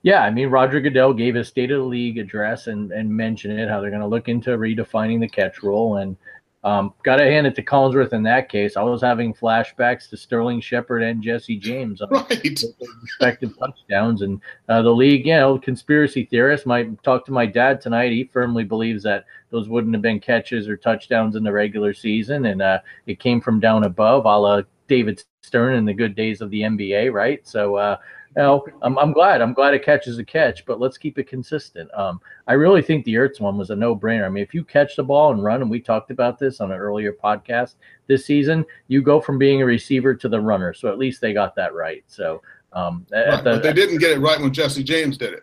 Yeah, 0.03 0.23
I 0.23 0.31
mean, 0.31 0.49
Roger 0.49 0.81
Goodell 0.81 1.13
gave 1.13 1.37
a 1.37 1.45
State 1.45 1.71
of 1.71 1.81
the 1.81 1.85
League 1.85 2.19
address 2.19 2.69
and, 2.69 2.91
and 2.91 3.15
mentioned 3.15 3.59
it, 3.59 3.69
how 3.69 3.81
they're 3.81 3.91
going 3.91 4.01
to 4.01 4.09
look 4.09 4.29
into 4.29 4.51
redefining 4.51 5.21
the 5.21 5.29
catch 5.29 5.63
rule. 5.63 5.99
And 5.99 6.17
um, 6.63 6.93
Got 7.05 7.17
to 7.17 7.25
hand 7.25 7.47
it 7.47 7.55
to 7.55 7.63
Collinsworth 7.63 8.13
in 8.13 8.23
that 8.25 8.51
case. 8.51 8.77
I 8.77 8.83
was 8.83 9.01
having 9.01 9.33
flashbacks 9.33 10.11
to 10.11 10.17
Sterling 10.17 10.61
Shepard 10.61 11.03
and 11.03 11.23
Jesse 11.23 11.59
James 11.59 12.03
on 12.03 12.11
right. 12.11 12.63
respective 13.03 13.59
touchdowns. 13.59 14.21
And 14.21 14.41
uh, 14.69 14.83
the 14.83 14.91
league, 14.91 15.27
you 15.27 15.37
know, 15.37 15.59
conspiracy 15.59 16.27
theorists 16.27 16.67
might 16.67 17.03
talk 17.03 17.25
to 17.27 17.33
my 17.33 17.47
dad 17.47 17.81
tonight. 17.81 18.13
He 18.13 18.25
firmly 18.25 18.65
believes 18.65 19.03
that 19.05 19.25
those 19.51 19.71
wouldn't 19.71 19.95
have 19.95 20.03
been 20.03 20.21
catches 20.21 20.69
or 20.69 20.77
touchdowns 20.77 21.35
in 21.35 21.43
the 21.43 21.53
regular 21.53 21.95
season. 21.95 22.45
And 22.45 22.61
uh, 22.61 22.81
it 23.07 23.21
came 23.21 23.41
from 23.41 23.59
down 23.59 23.85
above, 23.85 24.27
a 24.27 24.39
la 24.39 24.63
David 24.87 25.23
Stern 25.41 25.77
in 25.77 25.87
the 25.87 25.95
good 25.95 26.15
days 26.15 26.43
of 26.43 26.51
the 26.51 26.61
NBA, 26.61 27.13
right? 27.13 27.47
So, 27.47 27.77
uh, 27.77 27.97
know, 28.37 28.65
I'm, 28.83 28.99
I'm 28.99 29.13
glad. 29.13 29.41
I'm 29.41 29.53
glad 29.53 29.75
it 29.75 29.85
catches 29.85 30.19
a 30.19 30.25
catch, 30.25 30.65
but 30.65 30.79
let's 30.79 30.97
keep 30.97 31.19
it 31.19 31.29
consistent. 31.29 31.91
Um, 31.95 32.21
I 32.47 32.53
really 32.53 32.83
think 32.83 33.05
the 33.05 33.15
Ertz 33.15 33.41
one 33.41 33.59
was 33.59 33.71
a 33.71 33.77
no 33.77 33.97
brainer. 33.97 34.25
I 34.25 34.29
mean, 34.29 34.43
if 34.43 34.55
you 34.55 34.65
catch 34.65 34.95
the 34.97 35.03
ball 35.03 35.33
and 35.33 35.43
run, 35.43 35.63
and 35.63 35.71
we 35.71 35.81
talked 35.81 36.11
about 36.11 36.39
this 36.39 36.61
on 36.61 36.71
an 36.71 36.79
earlier 36.79 37.13
podcast 37.13 37.75
this 38.07 38.25
season, 38.25 38.65
you 38.89 39.03
go 39.03 39.21
from 39.21 39.39
being 39.39 39.63
a 39.63 39.67
receiver 39.67 40.15
to 40.15 40.29
the 40.29 40.41
runner. 40.41 40.73
So 40.73 40.89
at 40.89 40.99
least 40.99 41.21
they 41.21 41.33
got 41.33 41.55
that 41.57 41.75
right. 41.75 42.05
So 42.07 42.43
Um, 42.73 43.05
right, 43.11 43.43
the, 43.43 43.51
but 43.51 43.63
they 43.63 43.73
didn't 43.73 43.99
get 43.99 44.13
it 44.13 44.21
right 44.21 44.41
when 44.41 44.53
Jesse 44.53 44.85
James 44.85 45.19
did 45.19 45.33
it. 45.33 45.43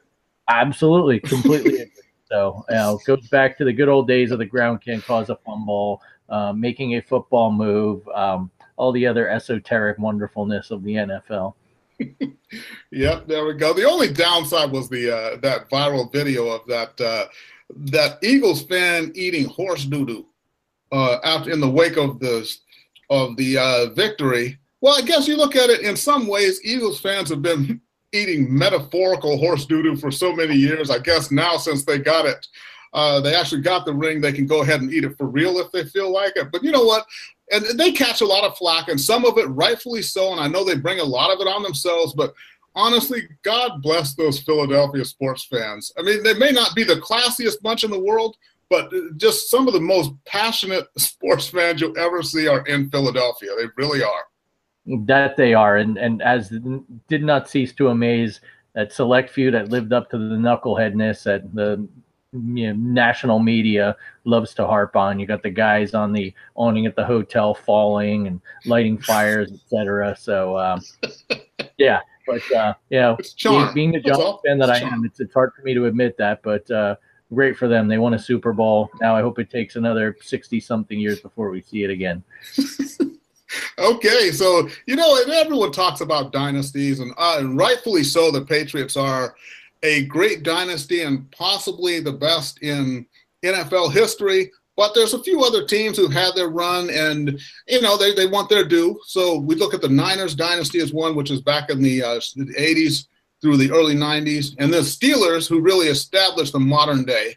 Absolutely, 0.50 1.20
completely. 1.34 1.92
so 2.30 2.64
you 2.70 2.76
know, 2.76 2.98
it 2.98 3.06
goes 3.06 3.28
back 3.28 3.58
to 3.58 3.66
the 3.66 3.74
good 3.74 3.90
old 3.90 4.08
days 4.08 4.32
of 4.32 4.40
the 4.40 4.46
ground 4.46 4.82
can't 4.82 5.04
cause 5.04 5.30
a 5.30 5.36
fumble, 5.46 6.02
uh, 6.30 6.54
making 6.54 6.96
a 6.96 7.02
football 7.02 7.52
move, 7.52 8.08
um, 8.10 8.50
all 8.78 8.94
the 8.94 9.06
other 9.06 9.30
esoteric 9.30 9.98
wonderfulness 9.98 10.72
of 10.72 10.84
the 10.84 10.94
NFL. 10.94 11.54
yep, 12.92 13.28
there 13.28 13.46
we 13.46 13.54
go. 13.54 13.74
The 13.74 13.88
only 13.88 14.12
downside 14.12 14.72
was 14.72 14.90
the 14.90 15.16
uh, 15.16 15.38
that 15.38 15.70
viral 15.70 16.12
video 16.12 16.48
of 16.48 16.66
that 16.68 17.00
uh, 17.02 17.26
that 17.92 18.20
Eagles 18.24 18.64
fan 18.64 19.12
eating 19.16 19.46
horse 19.46 19.86
doo 19.86 20.06
doo 20.06 20.26
uh, 20.92 21.18
after 21.24 21.52
in 21.52 21.60
the 21.60 21.70
wake 21.70 21.98
of 21.98 22.20
the 22.20 22.50
of 23.10 23.36
the 23.38 23.58
uh, 23.58 23.86
victory. 23.94 24.58
Well, 24.82 24.98
I 24.98 25.02
guess 25.02 25.28
you 25.28 25.38
look 25.38 25.56
at 25.56 25.70
it 25.70 25.82
in 25.82 25.96
some 25.96 26.28
ways. 26.28 26.62
Eagles 26.64 27.00
fans 27.00 27.30
have 27.30 27.42
been 27.42 27.82
eating 28.14 28.56
metaphorical 28.56 29.38
horse 29.38 29.66
doo 29.66 29.82
doo 29.82 29.96
for 29.96 30.12
so 30.12 30.34
many 30.34 30.56
years. 30.56 30.90
I 30.90 31.00
guess 31.00 31.32
now 31.32 31.58
since 31.58 31.84
they 31.84 31.98
got 31.98 32.26
it, 32.26 32.46
uh, 32.94 33.20
they 33.20 33.36
actually 33.36 33.62
got 33.62 33.86
the 33.86 33.94
ring. 33.94 34.22
They 34.22 34.32
can 34.32 34.46
go 34.46 34.62
ahead 34.62 34.82
and 34.82 34.94
eat 34.94 35.04
it 35.04 35.18
for 35.18 35.28
real 35.28 35.58
if 35.60 35.72
they 35.72 35.86
feel 35.86 36.12
like 36.12 36.34
it. 36.36 36.52
But 36.52 36.64
you 36.64 36.72
know 36.72 36.84
what? 36.84 37.06
And 37.52 37.80
they 37.80 37.92
catch 37.92 38.22
a 38.22 38.26
lot 38.26 38.44
of 38.44 38.58
flack, 38.58 38.90
and 38.90 39.00
some 39.00 39.26
of 39.26 39.38
it 39.38 39.46
rightfully 39.46 40.02
so. 40.02 40.32
And 40.32 40.42
I 40.42 40.48
know 40.48 40.64
they 40.64 40.76
bring 40.76 41.00
a 41.00 41.04
lot 41.04 41.34
of 41.34 41.40
it 41.40 41.48
on 41.48 41.64
themselves, 41.64 42.14
but 42.14 42.34
honestly, 42.76 43.24
God 43.44 43.82
bless 43.82 44.14
those 44.16 44.42
Philadelphia 44.42 45.06
sports 45.06 45.46
fans. 45.46 45.92
I 45.98 46.02
mean, 46.02 46.24
they 46.24 46.34
may 46.34 46.52
not 46.52 46.76
be 46.76 46.84
the 46.84 46.96
classiest 46.96 47.62
bunch 47.62 47.84
in 47.84 47.92
the 47.92 48.00
world, 48.00 48.36
but 48.70 48.92
just 49.18 49.50
some 49.50 49.68
of 49.68 49.74
the 49.74 49.80
most 49.80 50.12
passionate 50.26 50.88
sports 50.98 51.48
fans 51.48 51.82
you'll 51.82 51.98
ever 51.98 52.22
see 52.22 52.48
are 52.48 52.66
in 52.68 52.90
Philadelphia. 52.90 53.52
They 53.58 53.68
really 53.78 54.04
are. 54.04 54.26
That 55.06 55.36
they 55.36 55.54
are, 55.54 55.78
and 55.78 55.98
and 55.98 56.22
as 56.22 56.50
did 57.10 57.22
not 57.22 57.50
cease 57.50 57.74
to 57.74 57.90
amaze 57.90 58.40
that 58.74 58.94
select 58.94 59.30
few 59.30 59.52
that 59.52 59.70
lived 59.70 59.92
up 59.92 60.10
to 60.12 60.18
the 60.18 60.36
knuckleheadness 60.36 61.24
that 61.24 61.54
the 61.54 61.86
you 62.34 62.68
know, 62.68 62.74
national 62.74 63.40
media 63.40 63.96
loves 64.26 64.54
to 64.56 64.66
harp 64.66 64.96
on. 64.96 65.20
You 65.20 65.26
got 65.26 65.44
the 65.44 65.50
guys 65.50 65.94
on 65.94 66.12
the 66.12 66.34
awning 66.56 66.86
at 66.86 66.96
the 66.96 67.06
hotel 67.06 67.54
falling 67.54 68.28
and 68.28 68.42
lighting 68.66 68.98
fires, 69.02 69.52
etc. 69.52 70.16
So 70.20 70.58
um, 70.58 70.82
yeah, 71.78 72.02
but 72.26 72.52
uh, 72.52 72.74
you 72.90 73.00
know, 73.00 73.18
being, 73.44 73.74
being 73.74 73.92
the 73.92 74.00
Giants 74.02 74.42
fan 74.46 74.58
that 74.60 74.70
I 74.70 74.80
am, 74.80 75.06
it's, 75.06 75.20
it's 75.20 75.34
hard 75.34 75.54
for 75.54 75.62
me 75.62 75.74
to 75.74 75.86
admit 75.86 76.18
that, 76.18 76.42
but 76.44 76.70
uh, 76.70 76.96
great 77.34 77.58
for 77.58 77.68
them. 77.68 77.88
They 77.88 77.98
won 77.98 78.14
a 78.14 78.20
Super 78.20 78.54
Bowl. 78.54 78.90
Now 79.02 79.16
I 79.16 79.22
hope 79.22 79.40
it 79.40 79.50
takes 79.50 79.76
another 79.76 80.16
60 80.22 80.60
something 80.60 81.00
years 81.00 81.22
before 81.22 81.50
we 81.50 81.62
see 81.62 81.84
it 81.84 81.90
again. 81.90 82.24
okay, 83.80 84.32
so 84.32 84.68
you 84.86 84.96
know, 84.96 85.16
everyone 85.32 85.72
talks 85.72 86.02
about 86.02 86.32
dynasties, 86.34 87.00
and, 87.00 87.14
uh, 87.18 87.38
and 87.40 87.58
rightfully 87.58 88.04
so. 88.04 88.32
The 88.32 88.42
Patriots 88.42 88.98
are 88.98 89.36
a 89.84 90.06
great 90.06 90.44
dynasty 90.44 91.02
and 91.02 91.30
possibly 91.32 92.00
the 92.00 92.12
best 92.12 92.62
in 92.62 93.06
NFL 93.44 93.92
history. 93.94 94.52
But 94.76 94.94
there's 94.94 95.14
a 95.14 95.24
few 95.24 95.44
other 95.44 95.66
teams 95.66 95.98
who've 95.98 96.14
had 96.14 96.36
their 96.36 96.50
run, 96.50 96.92
and 96.92 97.40
you 97.68 97.82
know 97.82 97.98
they, 97.98 98.14
they 98.14 98.28
want 98.28 98.48
their 98.48 98.64
due. 98.64 99.00
So 99.06 99.40
we 99.40 99.56
look 99.56 99.74
at 99.74 99.82
the 99.82 99.90
Niners 99.90 100.36
dynasty 100.36 100.80
as 100.80 100.94
one, 100.94 101.16
which 101.16 101.32
is 101.32 101.42
back 101.42 101.72
in 101.72 101.82
the, 101.82 102.04
uh, 102.04 102.20
the 102.36 102.54
80s 102.54 103.08
through 103.42 103.58
the 103.58 103.72
early 103.72 103.96
90s, 103.96 104.56
and 104.60 104.72
the 104.72 104.80
Steelers, 104.80 105.48
who 105.48 105.62
really 105.62 105.88
established 105.88 106.54
the 106.54 106.60
modern 106.60 107.06
day, 107.06 107.36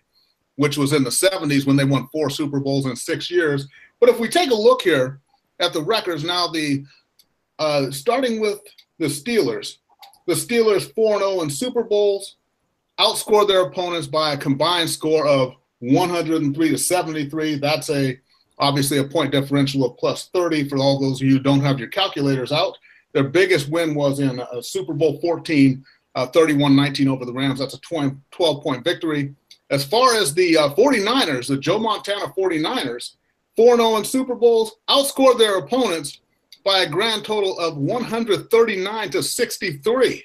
which 0.57 0.77
was 0.77 0.93
in 0.93 1.03
the 1.03 1.11
70s 1.11 1.67
when 1.67 1.77
they 1.77 1.85
won 1.85 2.09
four 2.13 2.29
Super 2.29 2.61
Bowls 2.61 2.87
in 2.87 2.97
six 2.97 3.31
years. 3.31 3.67
But 4.01 4.11
if 4.11 4.19
we 4.19 4.29
take 4.29 4.51
a 4.51 4.55
look 4.55 4.83
here 4.83 5.21
at 5.61 5.73
the 5.73 5.83
records 5.83 6.25
now, 6.25 6.49
the 6.49 6.85
uh, 7.59 7.91
starting 7.91 8.41
with 8.41 8.61
the 8.99 9.07
Steelers, 9.07 9.77
the 10.31 10.37
Steelers 10.37 10.95
4 10.95 11.19
0 11.19 11.41
in 11.41 11.51
Super 11.51 11.83
Bowls 11.83 12.37
outscored 13.01 13.49
their 13.49 13.63
opponents 13.63 14.07
by 14.07 14.33
a 14.33 14.37
combined 14.37 14.89
score 14.89 15.27
of 15.27 15.55
103 15.81 16.69
to 16.69 16.79
73. 16.79 17.57
That's 17.57 17.91
a 17.91 18.17
obviously 18.59 18.99
a 18.99 19.05
point 19.05 19.33
differential 19.33 19.85
of 19.85 19.97
plus 19.97 20.29
30 20.33 20.69
for 20.69 20.79
all 20.79 21.01
those 21.01 21.21
of 21.21 21.27
you 21.27 21.35
who 21.35 21.43
don't 21.43 21.63
have 21.63 21.81
your 21.81 21.89
calculators 21.89 22.53
out. 22.53 22.79
Their 23.13 23.25
biggest 23.25 23.71
win 23.71 23.95
was 23.95 24.21
in 24.21 24.39
uh, 24.39 24.63
Super 24.63 24.93
Bowl 24.93 25.19
14, 25.21 25.85
uh, 26.15 26.29
31-19 26.29 27.09
over 27.09 27.25
the 27.25 27.33
Rams. 27.33 27.59
That's 27.59 27.75
a 27.75 27.81
20, 27.81 28.17
12-point 28.31 28.85
victory. 28.85 29.35
As 29.71 29.85
far 29.85 30.15
as 30.15 30.33
the 30.33 30.57
uh, 30.57 30.75
49ers, 30.75 31.49
the 31.49 31.57
Joe 31.57 31.79
Montana 31.81 32.33
49ers, 32.39 33.17
4-0 33.59 33.99
in 33.99 34.05
Super 34.05 34.37
Bowls, 34.37 34.77
outscored 34.89 35.39
their 35.39 35.59
opponents 35.59 36.20
by 36.65 36.81
a 36.81 36.89
grand 36.89 37.25
total 37.25 37.59
of 37.59 37.77
139 37.77 39.11
to 39.11 39.23
63. 39.23 40.25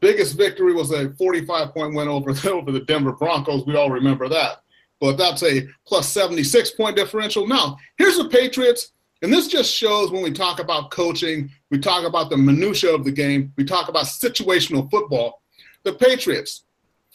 Biggest 0.00 0.36
victory 0.36 0.74
was 0.74 0.90
a 0.90 1.08
45-point 1.08 1.94
win 1.94 2.08
over, 2.08 2.30
over 2.48 2.72
the 2.72 2.80
Denver 2.80 3.12
Broncos. 3.12 3.66
We 3.66 3.76
all 3.76 3.90
remember 3.90 4.28
that. 4.28 4.62
But 5.00 5.16
that's 5.16 5.42
a 5.42 5.66
plus 5.86 6.08
76 6.08 6.72
point 6.72 6.96
differential. 6.96 7.46
Now, 7.46 7.76
here's 7.96 8.16
the 8.16 8.28
Patriots 8.28 8.92
and 9.24 9.32
this 9.32 9.48
just 9.48 9.74
shows 9.74 10.10
when 10.10 10.22
we 10.22 10.30
talk 10.30 10.60
about 10.60 10.90
coaching, 10.90 11.50
we 11.70 11.78
talk 11.78 12.04
about 12.04 12.28
the 12.28 12.36
minutia 12.36 12.94
of 12.94 13.04
the 13.04 13.10
game, 13.10 13.54
we 13.56 13.64
talk 13.64 13.88
about 13.88 14.04
situational 14.04 14.90
football. 14.90 15.40
The 15.82 15.94
Patriots, 15.94 16.64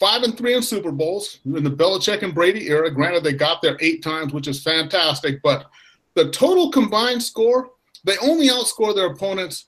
five 0.00 0.24
and 0.24 0.36
three 0.36 0.54
in 0.54 0.62
Super 0.62 0.90
Bowls 0.90 1.38
in 1.44 1.62
the 1.62 1.70
Belichick 1.70 2.22
and 2.22 2.34
Brady 2.34 2.68
era. 2.68 2.90
Granted, 2.90 3.22
they 3.22 3.32
got 3.32 3.62
there 3.62 3.76
eight 3.78 4.02
times, 4.02 4.32
which 4.32 4.48
is 4.48 4.60
fantastic, 4.60 5.40
but 5.40 5.70
the 6.16 6.32
total 6.32 6.72
combined 6.72 7.22
score, 7.22 7.70
they 8.04 8.16
only 8.18 8.48
outscore 8.48 8.94
their 8.94 9.06
opponents 9.06 9.66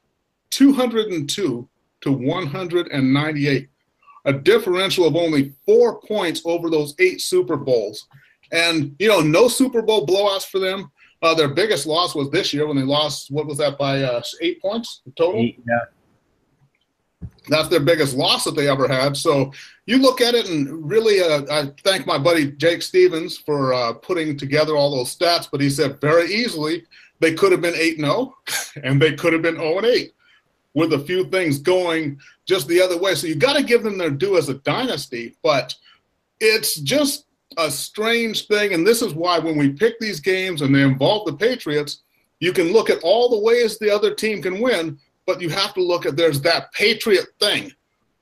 202 0.50 1.68
to 2.02 2.12
198, 2.12 3.68
a 4.24 4.32
differential 4.32 5.06
of 5.06 5.16
only 5.16 5.52
four 5.64 6.00
points 6.00 6.42
over 6.44 6.70
those 6.70 6.94
eight 6.98 7.20
Super 7.20 7.56
Bowls. 7.56 8.06
And, 8.52 8.94
you 8.98 9.08
know, 9.08 9.20
no 9.20 9.48
Super 9.48 9.82
Bowl 9.82 10.06
blowouts 10.06 10.46
for 10.46 10.58
them. 10.58 10.90
Uh, 11.22 11.34
their 11.34 11.48
biggest 11.48 11.86
loss 11.86 12.14
was 12.14 12.30
this 12.30 12.52
year 12.52 12.66
when 12.66 12.76
they 12.76 12.82
lost. 12.82 13.30
What 13.30 13.46
was 13.46 13.58
that 13.58 13.78
by 13.78 14.02
uh, 14.02 14.22
eight 14.40 14.60
points 14.60 15.02
total? 15.16 15.40
Eight, 15.40 15.62
yeah. 15.66 17.28
That's 17.48 17.68
their 17.68 17.80
biggest 17.80 18.14
loss 18.14 18.44
that 18.44 18.56
they 18.56 18.68
ever 18.68 18.86
had. 18.86 19.16
So 19.16 19.52
you 19.86 19.98
look 19.98 20.20
at 20.20 20.34
it, 20.34 20.48
and 20.48 20.88
really, 20.88 21.20
uh, 21.20 21.42
I 21.50 21.72
thank 21.84 22.06
my 22.06 22.18
buddy 22.18 22.52
Jake 22.52 22.82
Stevens 22.82 23.36
for 23.36 23.72
uh, 23.72 23.94
putting 23.94 24.36
together 24.36 24.76
all 24.76 24.90
those 24.90 25.16
stats. 25.16 25.48
But 25.50 25.60
he 25.60 25.70
said 25.70 26.00
very 26.00 26.32
easily 26.32 26.84
they 27.22 27.32
could 27.32 27.52
have 27.52 27.60
been 27.60 27.76
eight 27.76 27.98
and 27.98 28.04
zero, 28.04 28.34
oh, 28.36 28.36
and 28.82 29.00
they 29.00 29.14
could 29.14 29.32
have 29.32 29.42
been 29.42 29.56
0 29.56 29.78
and 29.78 29.86
eight, 29.86 30.12
with 30.74 30.92
a 30.92 30.98
few 30.98 31.24
things 31.26 31.58
going 31.58 32.18
just 32.46 32.66
the 32.66 32.82
other 32.82 32.98
way. 32.98 33.14
So 33.14 33.28
you 33.28 33.36
got 33.36 33.56
to 33.56 33.62
give 33.62 33.84
them 33.84 33.96
their 33.96 34.10
due 34.10 34.36
as 34.36 34.48
a 34.48 34.54
dynasty, 34.54 35.36
but 35.42 35.72
it's 36.40 36.74
just 36.80 37.26
a 37.56 37.70
strange 37.70 38.48
thing. 38.48 38.74
And 38.74 38.84
this 38.84 39.02
is 39.02 39.14
why 39.14 39.38
when 39.38 39.56
we 39.56 39.70
pick 39.70 40.00
these 40.00 40.18
games 40.18 40.62
and 40.62 40.74
they 40.74 40.82
involve 40.82 41.24
the 41.26 41.34
Patriots, 41.34 42.02
you 42.40 42.52
can 42.52 42.72
look 42.72 42.90
at 42.90 43.02
all 43.04 43.28
the 43.28 43.38
ways 43.38 43.78
the 43.78 43.94
other 43.94 44.12
team 44.12 44.42
can 44.42 44.60
win, 44.60 44.98
but 45.24 45.40
you 45.40 45.48
have 45.48 45.74
to 45.74 45.82
look 45.82 46.04
at 46.06 46.16
there's 46.16 46.40
that 46.40 46.72
Patriot 46.72 47.26
thing 47.38 47.70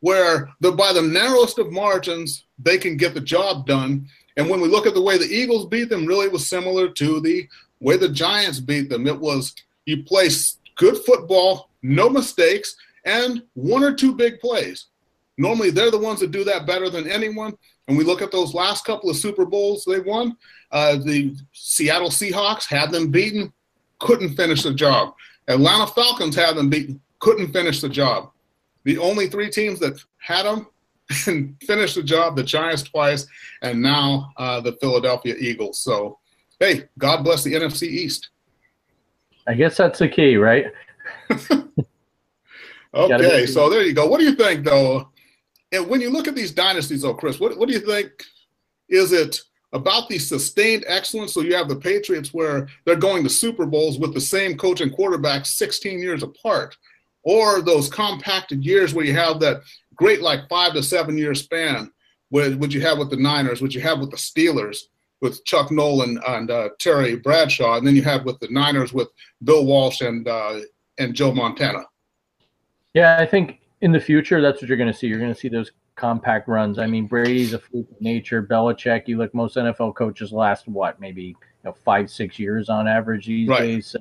where 0.00 0.50
the, 0.60 0.72
by 0.72 0.92
the 0.92 1.00
narrowest 1.00 1.58
of 1.58 1.72
margins, 1.72 2.44
they 2.58 2.76
can 2.76 2.98
get 2.98 3.14
the 3.14 3.20
job 3.20 3.66
done. 3.66 4.06
And 4.36 4.50
when 4.50 4.60
we 4.60 4.68
look 4.68 4.86
at 4.86 4.92
the 4.92 5.00
way 5.00 5.16
the 5.16 5.24
Eagles 5.24 5.66
beat 5.66 5.88
them, 5.88 6.04
really 6.04 6.28
was 6.28 6.46
similar 6.46 6.90
to 6.90 7.20
the 7.20 7.48
way 7.80 7.96
the 7.96 8.08
Giants 8.08 8.60
beat 8.60 8.88
them. 8.88 9.06
It 9.06 9.18
was 9.18 9.54
you 9.86 10.04
play 10.04 10.28
good 10.76 10.98
football, 10.98 11.70
no 11.82 12.08
mistakes, 12.08 12.76
and 13.04 13.42
one 13.54 13.82
or 13.82 13.94
two 13.94 14.14
big 14.14 14.40
plays. 14.40 14.86
Normally, 15.38 15.70
they're 15.70 15.90
the 15.90 15.98
ones 15.98 16.20
that 16.20 16.32
do 16.32 16.44
that 16.44 16.66
better 16.66 16.90
than 16.90 17.08
anyone. 17.08 17.56
And 17.88 17.96
we 17.96 18.04
look 18.04 18.22
at 18.22 18.30
those 18.30 18.54
last 18.54 18.84
couple 18.84 19.10
of 19.10 19.16
Super 19.16 19.44
Bowls 19.44 19.84
they 19.84 19.98
won, 20.00 20.36
uh, 20.70 20.96
the 20.96 21.34
Seattle 21.52 22.10
Seahawks 22.10 22.66
had 22.66 22.92
them 22.92 23.10
beaten, 23.10 23.52
couldn't 23.98 24.36
finish 24.36 24.62
the 24.62 24.72
job. 24.72 25.14
Atlanta 25.48 25.88
Falcons 25.88 26.36
had 26.36 26.56
them 26.56 26.70
beaten, 26.70 27.00
couldn't 27.18 27.52
finish 27.52 27.80
the 27.80 27.88
job. 27.88 28.30
The 28.84 28.98
only 28.98 29.26
three 29.26 29.50
teams 29.50 29.80
that 29.80 30.02
had 30.18 30.44
them 30.44 30.68
and 31.26 31.56
finished 31.62 31.96
the 31.96 32.02
job, 32.02 32.36
the 32.36 32.44
Giants 32.44 32.84
twice, 32.84 33.26
and 33.62 33.82
now 33.82 34.32
uh, 34.36 34.60
the 34.60 34.74
Philadelphia 34.74 35.34
Eagles. 35.36 35.80
So, 35.80 36.19
hey, 36.60 36.84
God 36.98 37.24
bless 37.24 37.42
the 37.42 37.54
NFC 37.54 37.88
East. 37.88 38.28
I 39.48 39.54
guess 39.54 39.76
that's 39.78 39.98
the 39.98 40.08
key, 40.08 40.36
right? 40.36 40.66
okay, 42.94 43.46
so 43.46 43.68
there 43.68 43.82
you 43.82 43.94
go. 43.94 44.06
What 44.06 44.20
do 44.20 44.26
you 44.26 44.34
think, 44.34 44.64
though? 44.64 45.10
And 45.72 45.88
when 45.88 46.00
you 46.00 46.10
look 46.10 46.28
at 46.28 46.36
these 46.36 46.52
dynasties, 46.52 47.02
though, 47.02 47.14
Chris, 47.14 47.40
what, 47.40 47.56
what 47.58 47.68
do 47.68 47.74
you 47.74 47.80
think? 47.80 48.10
Is 48.88 49.12
it 49.12 49.40
about 49.72 50.08
the 50.08 50.18
sustained 50.18 50.84
excellence? 50.86 51.32
So 51.32 51.40
you 51.40 51.54
have 51.54 51.68
the 51.68 51.76
Patriots 51.76 52.34
where 52.34 52.68
they're 52.84 52.96
going 52.96 53.24
to 53.24 53.30
Super 53.30 53.66
Bowls 53.66 53.98
with 53.98 54.14
the 54.14 54.20
same 54.20 54.56
coach 54.56 54.80
and 54.80 54.92
quarterback 54.92 55.46
16 55.46 56.00
years 56.00 56.22
apart, 56.22 56.76
or 57.22 57.62
those 57.62 57.88
compacted 57.88 58.64
years 58.64 58.94
where 58.94 59.04
you 59.04 59.14
have 59.14 59.40
that 59.40 59.62
great, 59.94 60.20
like 60.22 60.48
five 60.48 60.74
to 60.74 60.82
seven 60.82 61.16
year 61.16 61.34
span, 61.34 61.90
with 62.30 62.56
what 62.56 62.72
you 62.72 62.80
have 62.80 62.98
with 62.98 63.10
the 63.10 63.16
Niners, 63.16 63.60
what 63.60 63.74
you 63.74 63.80
have 63.80 63.98
with 63.98 64.10
the 64.10 64.16
Steelers, 64.16 64.78
with 65.20 65.44
Chuck 65.44 65.70
Nolan 65.70 66.20
and 66.26 66.50
uh, 66.50 66.70
Terry 66.78 67.16
Bradshaw, 67.16 67.76
and 67.76 67.86
then 67.86 67.94
you 67.94 68.02
had 68.02 68.24
with 68.24 68.38
the 68.40 68.48
Niners 68.48 68.92
with 68.92 69.08
Bill 69.44 69.64
Walsh 69.64 70.00
and 70.00 70.26
uh, 70.26 70.60
and 70.98 71.14
Joe 71.14 71.32
Montana. 71.32 71.84
Yeah, 72.94 73.18
I 73.18 73.26
think 73.26 73.60
in 73.80 73.92
the 73.92 74.00
future, 74.00 74.40
that's 74.40 74.60
what 74.60 74.68
you're 74.68 74.78
going 74.78 74.92
to 74.92 74.96
see. 74.96 75.06
You're 75.06 75.18
going 75.18 75.32
to 75.32 75.38
see 75.38 75.48
those 75.48 75.70
compact 75.96 76.48
runs. 76.48 76.78
I 76.78 76.86
mean, 76.86 77.06
Brady's 77.06 77.52
a 77.52 77.58
freak 77.58 77.90
of 77.90 78.00
nature. 78.00 78.42
Belichick, 78.42 79.06
you 79.06 79.18
look, 79.18 79.34
most 79.34 79.56
NFL 79.56 79.94
coaches 79.94 80.32
last 80.32 80.66
what, 80.66 80.98
maybe 81.00 81.22
you 81.22 81.36
know, 81.64 81.72
five, 81.72 82.10
six 82.10 82.38
years 82.38 82.68
on 82.68 82.88
average 82.88 83.26
these 83.26 83.48
right. 83.48 83.60
days. 83.60 83.86
So 83.88 83.98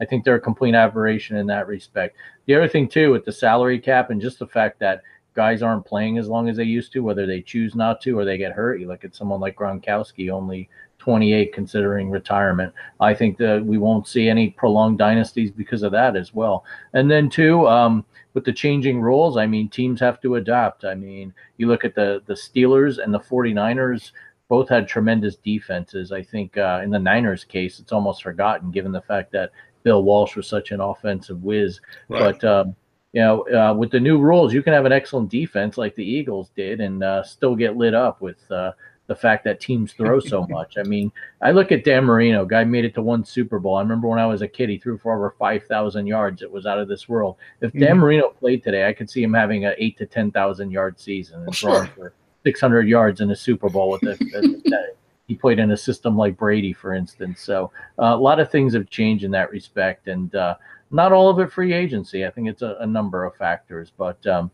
I 0.00 0.04
think 0.04 0.24
they're 0.24 0.36
a 0.36 0.40
complete 0.40 0.74
aberration 0.74 1.36
in 1.36 1.46
that 1.48 1.66
respect. 1.66 2.16
The 2.46 2.54
other 2.54 2.68
thing 2.68 2.88
too, 2.88 3.12
with 3.12 3.24
the 3.24 3.32
salary 3.32 3.78
cap 3.78 4.10
and 4.10 4.20
just 4.20 4.38
the 4.38 4.46
fact 4.46 4.80
that 4.80 5.02
guys 5.34 5.62
aren't 5.62 5.86
playing 5.86 6.18
as 6.18 6.28
long 6.28 6.48
as 6.48 6.56
they 6.56 6.64
used 6.64 6.92
to, 6.92 7.00
whether 7.00 7.26
they 7.26 7.40
choose 7.40 7.74
not 7.74 8.00
to 8.02 8.18
or 8.18 8.24
they 8.24 8.38
get 8.38 8.52
hurt. 8.52 8.80
You 8.80 8.88
look 8.88 9.04
at 9.04 9.14
someone 9.14 9.40
like 9.40 9.56
Gronkowski, 9.56 10.30
only 10.30 10.68
28 10.98 11.52
considering 11.52 12.10
retirement. 12.10 12.72
I 13.00 13.12
think 13.14 13.36
that 13.38 13.64
we 13.64 13.76
won't 13.76 14.06
see 14.06 14.28
any 14.28 14.50
prolonged 14.50 14.98
dynasties 14.98 15.50
because 15.50 15.82
of 15.82 15.92
that 15.92 16.16
as 16.16 16.32
well. 16.32 16.64
And 16.92 17.10
then 17.10 17.28
two, 17.28 17.66
um, 17.66 18.04
with 18.34 18.44
the 18.44 18.52
changing 18.52 19.00
rules, 19.00 19.36
I 19.36 19.46
mean, 19.46 19.68
teams 19.68 20.00
have 20.00 20.20
to 20.20 20.36
adapt. 20.36 20.84
I 20.84 20.94
mean, 20.94 21.34
you 21.56 21.66
look 21.66 21.84
at 21.84 21.94
the 21.94 22.22
the 22.26 22.34
Steelers 22.34 23.02
and 23.02 23.12
the 23.12 23.20
49ers 23.20 24.12
both 24.48 24.68
had 24.68 24.86
tremendous 24.86 25.36
defenses. 25.36 26.12
I 26.12 26.22
think 26.22 26.56
uh, 26.56 26.80
in 26.84 26.90
the 26.90 26.98
Niners 26.98 27.42
case, 27.42 27.80
it's 27.80 27.92
almost 27.92 28.22
forgotten 28.22 28.70
given 28.70 28.92
the 28.92 29.02
fact 29.02 29.32
that 29.32 29.50
Bill 29.82 30.02
Walsh 30.02 30.36
was 30.36 30.46
such 30.46 30.70
an 30.70 30.80
offensive 30.80 31.42
whiz. 31.42 31.80
Right. 32.08 32.38
But 32.40 32.44
um, 32.44 32.76
you 33.12 33.20
know, 33.20 33.42
uh, 33.48 33.74
with 33.74 33.90
the 33.90 34.00
new 34.00 34.18
rules, 34.18 34.54
you 34.54 34.62
can 34.62 34.72
have 34.72 34.86
an 34.86 34.92
excellent 34.92 35.28
defense 35.28 35.76
like 35.76 35.94
the 35.94 36.04
Eagles 36.04 36.50
did 36.56 36.80
and 36.80 37.02
uh, 37.04 37.22
still 37.22 37.54
get 37.54 37.76
lit 37.76 37.94
up 37.94 38.20
with 38.22 38.50
uh, 38.50 38.72
the 39.06 39.14
fact 39.14 39.44
that 39.44 39.60
teams 39.60 39.92
throw 39.92 40.18
so 40.18 40.46
much. 40.50 40.78
I 40.78 40.82
mean, 40.82 41.12
I 41.42 41.50
look 41.50 41.72
at 41.72 41.84
Dan 41.84 42.04
Marino, 42.04 42.46
guy 42.46 42.64
made 42.64 42.86
it 42.86 42.94
to 42.94 43.02
one 43.02 43.24
Super 43.24 43.58
Bowl. 43.58 43.76
I 43.76 43.82
remember 43.82 44.08
when 44.08 44.18
I 44.18 44.26
was 44.26 44.40
a 44.40 44.48
kid, 44.48 44.70
he 44.70 44.78
threw 44.78 44.96
for 44.96 45.14
over 45.14 45.34
5,000 45.38 46.06
yards. 46.06 46.40
It 46.40 46.50
was 46.50 46.64
out 46.64 46.78
of 46.78 46.88
this 46.88 47.08
world. 47.08 47.36
If 47.60 47.72
Dan 47.72 47.82
mm-hmm. 47.82 48.00
Marino 48.00 48.28
played 48.30 48.62
today, 48.62 48.88
I 48.88 48.94
could 48.94 49.10
see 49.10 49.22
him 49.22 49.34
having 49.34 49.66
an 49.66 49.74
eight 49.76 49.98
to 49.98 50.06
10,000 50.06 50.70
yard 50.70 50.98
season 50.98 51.42
and 51.42 51.54
throwing 51.54 51.88
for 51.88 52.14
600 52.44 52.88
yards 52.88 53.20
in 53.20 53.30
a 53.30 53.36
Super 53.36 53.68
Bowl 53.68 53.90
with 53.90 54.02
it. 54.04 54.96
he 55.28 55.34
played 55.34 55.58
in 55.58 55.70
a 55.70 55.76
system 55.76 56.16
like 56.16 56.36
Brady, 56.36 56.72
for 56.72 56.94
instance. 56.94 57.40
So 57.40 57.70
uh, 57.98 58.14
a 58.14 58.16
lot 58.16 58.40
of 58.40 58.50
things 58.50 58.74
have 58.74 58.88
changed 58.90 59.24
in 59.24 59.30
that 59.32 59.50
respect, 59.50 60.08
and 60.08 60.34
uh, 60.34 60.56
not 60.92 61.12
all 61.12 61.28
of 61.28 61.38
it 61.40 61.52
free 61.52 61.72
agency. 61.72 62.24
I 62.24 62.30
think 62.30 62.48
it's 62.48 62.62
a, 62.62 62.76
a 62.80 62.86
number 62.86 63.24
of 63.24 63.34
factors, 63.36 63.92
but 63.96 64.24
um, 64.26 64.50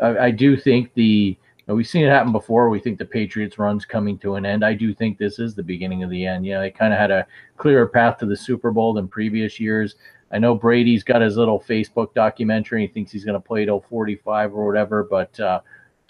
I, 0.00 0.18
I, 0.18 0.30
do 0.30 0.56
think 0.56 0.92
the 0.94 1.36
we've 1.66 1.86
seen 1.86 2.04
it 2.04 2.10
happen 2.10 2.32
before. 2.32 2.68
We 2.68 2.80
think 2.80 2.98
the 2.98 3.04
Patriots 3.04 3.58
run's 3.58 3.84
coming 3.84 4.18
to 4.18 4.34
an 4.34 4.44
end. 4.46 4.64
I 4.64 4.74
do 4.74 4.94
think 4.94 5.18
this 5.18 5.38
is 5.38 5.54
the 5.54 5.62
beginning 5.62 6.02
of 6.02 6.10
the 6.10 6.26
end. 6.26 6.44
Yeah, 6.44 6.60
they 6.60 6.70
kind 6.70 6.92
of 6.92 6.98
had 6.98 7.10
a 7.10 7.26
clearer 7.56 7.86
path 7.86 8.18
to 8.18 8.26
the 8.26 8.36
Super 8.36 8.70
Bowl 8.70 8.94
than 8.94 9.06
previous 9.06 9.60
years. 9.60 9.96
I 10.32 10.38
know 10.38 10.54
Brady's 10.54 11.04
got 11.04 11.20
his 11.20 11.36
little 11.36 11.60
Facebook 11.60 12.14
documentary. 12.14 12.82
He 12.82 12.92
thinks 12.92 13.12
he's 13.12 13.24
going 13.24 13.40
to 13.40 13.46
play 13.46 13.66
till 13.66 13.84
45 13.88 14.54
or 14.54 14.66
whatever, 14.66 15.04
but 15.04 15.38
uh, 15.38 15.60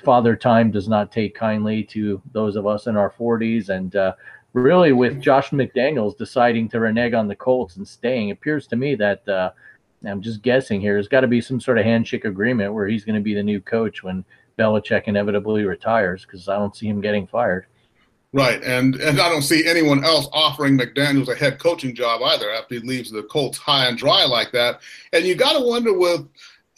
Father 0.05 0.37
Time 0.37 0.71
does 0.71 0.89
not 0.89 1.11
take 1.11 1.35
kindly 1.35 1.83
to 1.85 2.23
those 2.33 2.55
of 2.55 2.67
us 2.67 2.87
in 2.87 2.97
our 2.97 3.11
40s. 3.11 3.69
And 3.69 3.97
uh, 3.97 4.15
really, 4.53 4.93
with 4.93 5.21
Josh 5.21 5.51
McDaniels 5.51 6.17
deciding 6.17 6.69
to 6.71 6.81
renege 6.81 7.15
on 7.15 7.27
the 7.27 7.35
Colts 7.35 7.77
and 7.77 7.87
staying, 7.87 8.29
it 8.29 8.33
appears 8.33 8.69
to 8.69 8.77
me 8.77 8.95
that 8.95 9.27
uh, 9.29 9.51
I'm 10.07 10.23
just 10.23 10.43
guessing 10.43 10.81
here. 10.81 10.95
There's 10.95 11.09
got 11.09 11.21
to 11.21 11.29
be 11.29 11.41
some 11.41 11.61
sort 11.61 11.79
of 11.79 11.85
handshake 11.85 12.25
agreement 12.25 12.75
where 12.75 12.87
he's 12.87 13.05
going 13.05 13.17
to 13.17 13.23
be 13.23 13.35
the 13.35 13.43
new 13.43 13.61
coach 13.61 14.03
when 14.03 14.25
Belichick 14.59 15.05
inevitably 15.05 15.65
retires 15.65 16.25
because 16.25 16.49
I 16.49 16.57
don't 16.57 16.77
see 16.77 16.87
him 16.87 17.01
getting 17.01 17.27
fired. 17.27 17.67
Right, 18.35 18.63
and 18.63 18.95
and 18.97 19.21
I 19.21 19.29
don't 19.29 19.43
see 19.43 19.67
anyone 19.67 20.05
else 20.05 20.27
offering 20.33 20.79
McDaniels 20.79 21.29
a 21.29 21.35
head 21.35 21.59
coaching 21.59 21.95
job 21.95 22.23
either 22.23 22.51
after 22.51 22.77
he 22.77 22.81
leaves 22.81 23.11
the 23.11 23.25
Colts 23.25 23.59
high 23.59 23.87
and 23.87 23.99
dry 23.99 24.25
like 24.25 24.53
that. 24.53 24.81
And 25.13 25.27
you 25.27 25.35
got 25.35 25.53
to 25.53 25.61
wonder 25.61 25.93
with, 25.93 26.27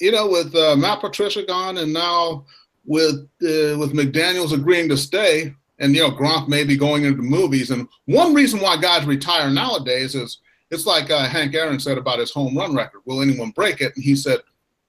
you 0.00 0.10
know, 0.10 0.26
with 0.26 0.52
uh, 0.56 0.74
Matt 0.74 1.00
Patricia 1.00 1.44
gone 1.44 1.78
and 1.78 1.92
now 1.92 2.44
with 2.84 3.20
uh, 3.42 3.78
with 3.78 3.92
McDaniels 3.92 4.52
agreeing 4.52 4.88
to 4.88 4.96
stay, 4.96 5.54
and 5.78 5.94
you 5.94 6.02
know 6.02 6.10
Gronk 6.10 6.48
maybe 6.48 6.76
going 6.76 7.04
into 7.04 7.22
movies. 7.22 7.70
And 7.70 7.88
one 8.06 8.34
reason 8.34 8.60
why 8.60 8.76
guys 8.76 9.06
retire 9.06 9.48
nowadays 9.48 10.16
is 10.16 10.38
it's 10.74 10.86
like 10.86 11.10
uh, 11.10 11.26
Hank 11.26 11.54
Aaron 11.54 11.80
said 11.80 11.96
about 11.96 12.18
his 12.18 12.30
home 12.30 12.56
run 12.56 12.74
record. 12.74 13.00
Will 13.06 13.22
anyone 13.22 13.50
break 13.50 13.80
it? 13.80 13.94
And 13.94 14.04
he 14.04 14.14
said, 14.14 14.40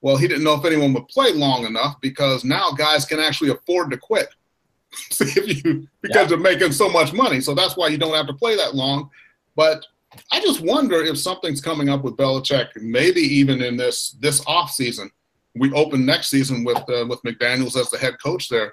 well, 0.01 0.17
he 0.17 0.27
didn't 0.27 0.43
know 0.43 0.55
if 0.55 0.65
anyone 0.65 0.93
would 0.93 1.07
play 1.07 1.31
long 1.31 1.65
enough 1.65 1.99
because 2.01 2.43
now 2.43 2.71
guys 2.71 3.05
can 3.05 3.19
actually 3.19 3.51
afford 3.51 3.91
to 3.91 3.97
quit. 3.97 4.29
See 5.11 5.39
if 5.39 5.63
you 5.65 5.87
because 6.01 6.15
yeah. 6.15 6.25
they're 6.25 6.37
making 6.37 6.71
so 6.71 6.89
much 6.89 7.13
money. 7.13 7.41
So 7.41 7.53
that's 7.53 7.75
why 7.75 7.87
you 7.87 7.97
don't 7.97 8.13
have 8.13 8.27
to 8.27 8.33
play 8.33 8.55
that 8.55 8.75
long. 8.75 9.09
But 9.55 9.85
I 10.31 10.39
just 10.41 10.61
wonder 10.61 11.01
if 11.01 11.17
something's 11.17 11.59
coming 11.61 11.89
up 11.89 12.03
with 12.03 12.17
Belichick, 12.17 12.67
maybe 12.75 13.21
even 13.21 13.61
in 13.61 13.77
this 13.77 14.11
this 14.19 14.43
off 14.47 14.71
season. 14.71 15.09
We 15.55 15.71
open 15.73 16.05
next 16.05 16.29
season 16.29 16.63
with 16.63 16.77
uh, 16.89 17.05
with 17.07 17.21
McDaniels 17.23 17.75
as 17.75 17.89
the 17.89 17.97
head 17.97 18.15
coach 18.21 18.49
there. 18.49 18.71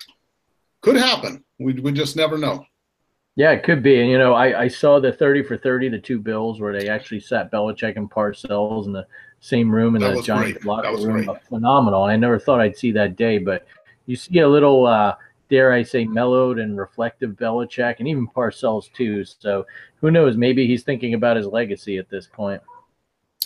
Could 0.81 0.97
happen. 0.97 1.45
We 1.59 1.75
we 1.75 1.93
just 1.93 2.17
never 2.17 2.39
know. 2.39 2.67
Yeah, 3.35 3.53
it 3.53 3.63
could 3.63 3.83
be. 3.83 4.01
And 4.01 4.11
you 4.11 4.19
know, 4.19 4.35
I, 4.35 4.63
I 4.63 4.69
saw 4.69 5.01
the 5.01 5.13
thirty 5.13 5.43
for 5.43 5.57
thirty, 5.57 5.89
the 5.89 5.99
two 5.99 6.19
bills 6.19 6.61
where 6.61 6.79
they 6.79 6.89
actually 6.89 7.21
sat 7.21 7.51
Belichick 7.51 7.97
and 7.97 8.11
Parcells 8.11 8.87
in 8.87 8.93
the 8.93 9.07
same 9.41 9.75
room 9.75 9.97
in 9.97 10.03
that 10.03 10.17
the 10.17 10.23
giant 10.23 10.65
locker 10.65 10.95
room. 10.97 11.25
Great. 11.25 11.43
Phenomenal. 11.49 12.03
I 12.05 12.17
never 12.17 12.39
thought 12.39 12.61
I'd 12.61 12.77
see 12.77 12.93
that 12.93 13.17
day, 13.17 13.39
but 13.39 13.67
you 14.07 14.17
see 14.17 14.41
a 14.41 14.49
little, 14.49 14.87
uh, 14.87 15.15
dare 15.49 15.73
I 15.73 15.83
say, 15.83 16.05
mellowed 16.05 16.59
and 16.59 16.79
reflective 16.79 17.31
Belichick, 17.33 17.97
and 17.99 18.07
even 18.09 18.29
Parcells 18.29 18.93
too. 18.93 19.25
So 19.25 19.67
who 20.01 20.11
knows? 20.11 20.37
Maybe 20.37 20.67
he's 20.67 20.83
thinking 20.83 21.15
about 21.15 21.37
his 21.37 21.47
legacy 21.47 21.97
at 21.97 22.11
this 22.11 22.27
point. 22.27 22.61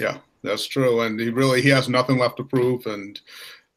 Yeah, 0.01 0.18
that's 0.42 0.66
true. 0.66 1.03
And 1.03 1.18
he 1.18 1.31
really 1.31 1.62
he 1.62 1.68
has 1.68 1.88
nothing 1.88 2.18
left 2.18 2.38
to 2.38 2.44
prove. 2.44 2.87
And 2.87 3.20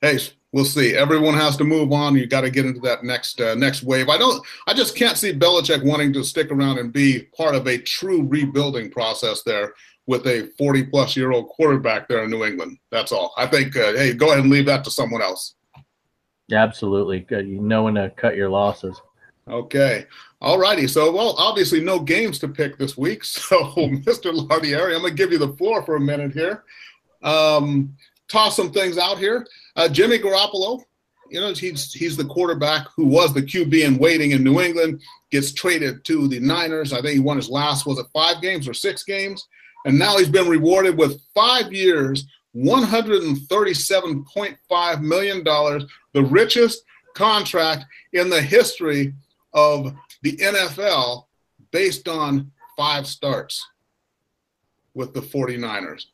hey, 0.01 0.19
we'll 0.51 0.65
see. 0.65 0.95
Everyone 0.95 1.33
has 1.35 1.57
to 1.57 1.63
move 1.63 1.91
on. 1.91 2.15
You 2.15 2.27
got 2.27 2.41
to 2.41 2.49
get 2.49 2.65
into 2.65 2.79
that 2.81 3.03
next 3.03 3.39
uh, 3.41 3.55
next 3.55 3.83
wave. 3.83 4.09
I 4.09 4.17
don't. 4.17 4.45
I 4.67 4.73
just 4.73 4.95
can't 4.95 5.17
see 5.17 5.33
Belichick 5.33 5.83
wanting 5.83 6.13
to 6.13 6.23
stick 6.23 6.51
around 6.51 6.77
and 6.77 6.93
be 6.93 7.23
part 7.35 7.55
of 7.55 7.67
a 7.67 7.77
true 7.77 8.23
rebuilding 8.23 8.91
process 8.91 9.43
there 9.43 9.73
with 10.07 10.25
a 10.25 10.51
40 10.57 10.85
plus 10.85 11.15
year 11.15 11.31
old 11.31 11.49
quarterback 11.49 12.07
there 12.07 12.23
in 12.23 12.31
New 12.31 12.43
England. 12.43 12.77
That's 12.91 13.11
all. 13.11 13.33
I 13.37 13.47
think. 13.47 13.75
Uh, 13.75 13.93
hey, 13.93 14.13
go 14.13 14.27
ahead 14.27 14.39
and 14.39 14.49
leave 14.49 14.65
that 14.65 14.83
to 14.85 14.91
someone 14.91 15.21
else. 15.21 15.55
Absolutely. 16.51 17.25
You 17.29 17.61
know 17.61 17.83
when 17.83 17.95
to 17.95 18.09
cut 18.15 18.35
your 18.35 18.49
losses. 18.49 18.99
Okay. 19.47 20.05
All 20.41 20.59
righty. 20.59 20.87
So, 20.87 21.11
well, 21.11 21.35
obviously 21.37 21.81
no 21.81 21.99
games 21.99 22.39
to 22.39 22.47
pick 22.47 22.77
this 22.77 22.97
week. 22.97 23.23
So, 23.25 23.57
Mr. 23.75 24.31
Lardieri, 24.33 24.95
I'm 24.95 25.01
going 25.01 25.15
to 25.15 25.17
give 25.17 25.31
you 25.31 25.37
the 25.37 25.53
floor 25.53 25.83
for 25.83 25.95
a 25.95 25.99
minute 25.99 26.31
here. 26.31 26.63
Um, 27.23 27.95
toss 28.27 28.55
some 28.55 28.71
things 28.71 28.97
out 28.97 29.17
here. 29.17 29.45
Uh, 29.79 29.87
Jimmy 29.87 30.19
Garoppolo, 30.19 30.83
you 31.29 31.39
know, 31.39 31.53
he's 31.53 31.93
he's 31.93 32.17
the 32.17 32.25
quarterback 32.25 32.85
who 32.97 33.05
was 33.05 33.33
the 33.33 33.41
QB 33.41 33.85
in 33.85 33.97
waiting 33.97 34.31
in 34.31 34.43
New 34.43 34.59
England, 34.59 35.01
gets 35.31 35.53
traded 35.53 36.03
to 36.03 36.27
the 36.27 36.41
Niners. 36.41 36.91
I 36.91 37.01
think 37.01 37.13
he 37.13 37.21
won 37.21 37.37
his 37.37 37.49
last, 37.49 37.85
was 37.85 37.97
it 37.97 38.07
five 38.11 38.41
games 38.41 38.67
or 38.67 38.73
six 38.73 39.03
games? 39.03 39.47
And 39.85 39.97
now 39.97 40.17
he's 40.17 40.27
been 40.27 40.49
rewarded 40.49 40.97
with 40.97 41.21
five 41.33 41.71
years, 41.71 42.25
$137.5 42.57 45.01
million, 45.01 45.43
the 45.45 46.23
richest 46.23 46.83
contract 47.15 47.85
in 48.11 48.29
the 48.29 48.41
history 48.41 49.13
of 49.53 49.95
the 50.23 50.35
NFL 50.35 51.23
based 51.71 52.09
on 52.09 52.51
five 52.75 53.07
starts 53.07 53.65
with 54.93 55.13
the 55.13 55.21
49ers. 55.21 56.07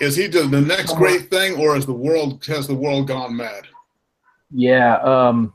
Is 0.00 0.14
he 0.16 0.28
the 0.28 0.60
next 0.60 0.96
great 0.96 1.30
thing, 1.30 1.56
or 1.56 1.76
is 1.76 1.84
the 1.84 1.92
world 1.92 2.44
has 2.46 2.66
the 2.66 2.74
world 2.74 3.08
gone 3.08 3.36
mad? 3.36 3.66
Yeah, 4.50 4.96
um, 4.98 5.52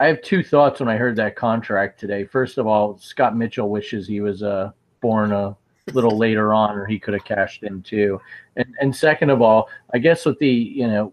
I 0.00 0.06
have 0.06 0.20
two 0.22 0.42
thoughts 0.42 0.80
when 0.80 0.88
I 0.88 0.96
heard 0.96 1.14
that 1.16 1.36
contract 1.36 2.00
today. 2.00 2.24
First 2.24 2.58
of 2.58 2.66
all, 2.66 2.98
Scott 2.98 3.36
Mitchell 3.36 3.70
wishes 3.70 4.06
he 4.06 4.20
was 4.20 4.42
uh, 4.42 4.72
born 5.00 5.32
a 5.32 5.56
little 5.92 6.18
later 6.18 6.52
on, 6.52 6.76
or 6.76 6.86
he 6.86 6.98
could 6.98 7.14
have 7.14 7.24
cashed 7.24 7.62
in 7.62 7.82
too. 7.82 8.20
And 8.56 8.74
and 8.80 8.94
second 8.94 9.30
of 9.30 9.40
all, 9.40 9.68
I 9.94 9.98
guess 9.98 10.26
with 10.26 10.38
the 10.40 10.48
you 10.48 10.88
know, 10.88 11.12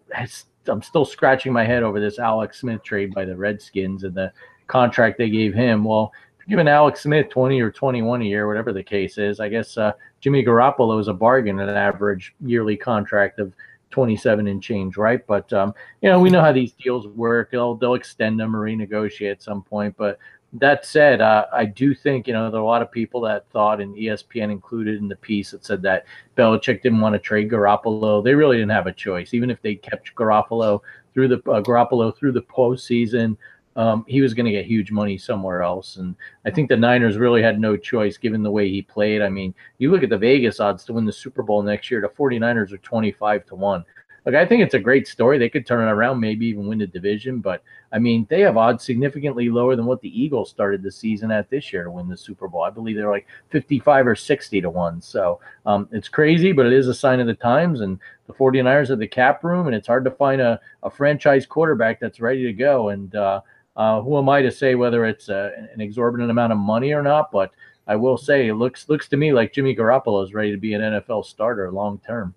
I'm 0.68 0.82
still 0.82 1.06
scratching 1.06 1.54
my 1.54 1.64
head 1.64 1.84
over 1.84 2.00
this 2.00 2.18
Alex 2.18 2.62
Smith 2.62 2.84
trade 2.84 3.14
by 3.14 3.26
the 3.26 3.36
Redskins 3.36 4.04
and 4.04 4.16
the 4.16 4.34
contract 4.68 5.20
they 5.20 5.30
gave 5.30 5.54
him. 5.54 5.84
Well, 5.84 6.12
giving 6.48 6.68
Alex 6.68 7.02
Smith 7.02 7.30
20 7.30 7.62
or 7.62 7.72
21 7.72 8.22
a 8.22 8.26
year, 8.26 8.48
whatever 8.48 8.74
the 8.74 8.84
case 8.84 9.20
is, 9.20 9.40
I 9.40 9.50
guess 9.50 9.78
uh, 9.78 9.92
Jimmy 10.22 10.44
Garoppolo 10.44 11.00
is 11.00 11.08
a 11.08 11.14
bargain 11.14 11.60
at 11.60 11.70
an 11.70 11.78
average 11.78 12.36
yearly 12.42 12.78
contract 12.78 13.40
of 13.40 13.54
27 13.92 14.48
and 14.48 14.62
change, 14.62 14.98
right? 14.98 15.26
But 15.26 15.52
um, 15.54 15.74
you 16.02 16.10
know, 16.10 16.20
we 16.20 16.30
know 16.30 16.42
how 16.42 16.52
these 16.52 16.74
deals 16.74 17.08
work. 17.08 17.52
They'll 17.52 17.76
they'll 17.76 17.96
extend 17.96 18.40
them 18.40 18.56
or 18.56 18.66
renegotiate 18.66 19.32
at 19.32 19.42
some 19.42 19.64
point. 19.64 19.96
But 19.98 20.20
that 20.54 20.86
said, 20.86 21.22
uh, 21.22 21.46
I 21.54 21.66
do 21.66 21.94
think 21.94 22.28
you 22.28 22.34
know 22.34 22.50
there 22.50 22.60
are 22.60 22.64
a 22.64 22.68
lot 22.68 22.82
of 22.82 22.92
people 22.92 23.22
that 23.22 23.50
thought, 23.50 23.82
and 23.82 23.96
ESPN 23.96 24.52
included 24.52 24.98
in 24.98 25.08
the 25.08 25.16
piece 25.16 25.52
that 25.52 25.66
said 25.66 25.82
that 25.84 26.06
Belichick 26.38 26.82
didn't 26.82 27.02
want 27.02 27.14
to 27.14 27.20
trade 27.20 27.50
Garoppolo. 27.50 28.24
They 28.24 28.36
really 28.36 28.58
didn't 28.58 28.72
have 28.72 28.88
a 28.88 28.94
choice, 28.94 29.34
even 29.34 29.50
if 29.50 29.62
they 29.62 29.76
kept 29.76 30.16
Garoppolo 30.16 30.82
through 31.14 31.30
the 31.30 31.38
uh, 31.50 31.62
Garoppolo 31.62 32.16
through 32.16 32.34
the 32.34 32.42
postseason 32.42 33.38
um, 33.80 34.04
he 34.10 34.20
was 34.20 34.34
going 34.34 34.46
to 34.46 34.52
get 34.52 34.66
huge 34.66 34.92
money 34.92 35.18
somewhere 35.18 35.62
else. 35.62 35.96
And 35.96 36.14
I 36.46 36.52
think 36.52 36.68
the 36.68 36.76
Niners 36.76 37.16
really 37.16 37.42
had 37.42 37.62
no 37.62 37.78
choice 37.78 38.18
given 38.18 38.44
the 38.44 38.52
way 38.52 38.70
he 38.70 38.82
played. 38.82 39.22
I 39.22 39.30
mean, 39.30 39.56
you 39.78 39.90
look 39.90 40.04
at 40.04 40.10
the 40.10 40.18
Vegas 40.18 40.60
odds 40.60 40.84
to 40.84 40.94
win 40.94 41.06
the 41.06 41.14
Super 41.14 41.44
Bowl 41.44 41.64
next 41.64 41.90
year, 41.90 42.02
the 42.02 42.10
49ers 42.10 42.74
are 42.74 42.78
25 42.80 43.46
to 43.46 43.56
1. 43.56 43.86
look, 44.26 44.36
I 44.36 44.46
think 44.46 44.64
it's 44.64 44.74
a 44.74 44.80
great 44.80 45.08
story. 45.08 45.38
They 45.38 45.48
could 45.48 45.66
turn 45.66 45.88
it 45.88 45.92
around, 45.94 46.20
maybe 46.20 46.46
even 46.48 46.68
win 46.68 46.80
the 46.80 46.88
division. 46.88 47.40
But 47.40 47.64
I 47.94 48.00
mean, 48.00 48.28
they 48.30 48.42
have 48.42 48.58
odds 48.58 48.84
significantly 48.84 49.48
lower 49.48 49.78
than 49.78 49.86
what 49.86 50.02
the 50.02 50.22
Eagles 50.22 50.50
started 50.50 50.84
the 50.84 50.92
season 50.92 51.32
at 51.32 51.50
this 51.50 51.72
year 51.72 51.86
to 51.86 51.92
win 51.92 52.10
the 52.10 52.18
Super 52.18 52.50
Bowl. 52.50 52.64
I 52.64 52.72
believe 52.72 52.98
they're 52.98 53.10
like 53.10 53.28
55 53.48 54.08
or 54.08 54.16
60 54.16 54.60
to 54.60 54.70
one. 54.70 55.02
So 55.02 55.40
um, 55.66 55.88
it's 55.94 56.10
crazy, 56.10 56.52
but 56.52 56.66
it 56.66 56.74
is 56.74 56.90
a 56.90 56.94
sign 56.94 57.22
of 57.22 57.28
the 57.28 57.34
times. 57.34 57.80
And 57.80 57.98
the 58.28 58.34
49ers 58.34 58.90
are 58.90 58.98
the 58.98 59.08
cap 59.08 59.42
room, 59.46 59.68
and 59.68 59.76
it's 59.76 59.88
hard 59.88 60.04
to 60.04 60.12
find 60.12 60.42
a, 60.42 60.60
a 60.84 60.90
franchise 60.90 61.46
quarterback 61.46 62.02
that's 62.02 62.20
ready 62.20 62.44
to 62.44 62.52
go. 62.52 62.90
And 62.90 63.16
uh, 63.16 63.40
uh, 63.80 64.02
who 64.02 64.18
am 64.18 64.28
I 64.28 64.42
to 64.42 64.52
say 64.52 64.76
whether 64.76 65.06
it's 65.06 65.30
uh, 65.30 65.52
an 65.74 65.80
exorbitant 65.80 66.30
amount 66.30 66.52
of 66.52 66.60
money 66.60 66.92
or 66.92 67.02
not? 67.02 67.32
But 67.32 67.52
I 67.88 67.96
will 67.96 68.18
say 68.18 68.50
it 68.50 68.56
looks 68.56 68.90
looks 68.90 69.08
to 69.08 69.18
me 69.18 69.32
like 69.32 69.54
Jimmy 69.54 69.74
Garoppolo 69.74 70.22
is 70.22 70.34
ready 70.34 70.52
to 70.52 70.58
be 70.58 70.74
an 70.74 70.82
NFL 70.82 71.24
starter 71.24 71.72
long 71.72 71.98
term. 72.06 72.36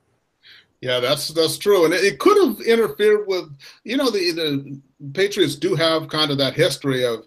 Yeah, 0.80 1.00
that's 1.00 1.28
that's 1.28 1.58
true, 1.58 1.84
and 1.84 1.92
it, 1.92 2.04
it, 2.04 2.20
could 2.20 2.36
have 2.46 2.60
interfered 2.64 3.26
with 3.26 3.52
you 3.82 3.96
know 3.96 4.08
the 4.08 4.30
the 4.30 4.80
Patriots 5.14 5.56
do 5.56 5.74
have 5.74 6.08
kind 6.08 6.30
of 6.30 6.38
that 6.38 6.54
history 6.54 7.04
of 7.04 7.26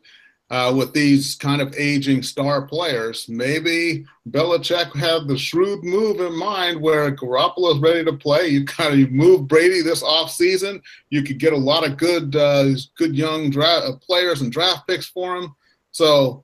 uh, 0.52 0.74
with 0.76 0.94
these 0.94 1.36
kind 1.36 1.62
of 1.62 1.74
aging 1.76 2.22
star 2.22 2.62
players. 2.62 3.28
Maybe 3.28 4.06
Belichick 4.30 4.96
had 4.96 5.28
the 5.28 5.38
shrewd 5.38 5.84
move 5.84 6.20
in 6.20 6.38
mind 6.38 6.80
where 6.80 7.16
Garoppolo 7.16 7.76
is 7.76 7.82
ready 7.82 8.06
to 8.06 8.14
play. 8.14 8.48
You 8.48 8.66
kind 8.66 8.94
of 8.94 9.00
you 9.00 9.08
move 9.08 9.48
Brady 9.48 9.82
this 9.82 10.04
off 10.04 10.32
season. 10.32 10.82
You 11.10 11.24
could 11.24 11.40
get 11.40 11.54
a 11.54 11.58
lot 11.58 11.86
of 11.86 11.98
good 11.98 12.36
uh, 12.36 12.70
good 12.96 13.16
young 13.16 13.50
draft 13.50 13.86
uh, 13.86 13.96
players 13.98 14.42
and 14.42 14.52
draft 14.52 14.88
picks 14.88 15.08
for 15.08 15.36
him. 15.36 15.56
So 15.92 16.44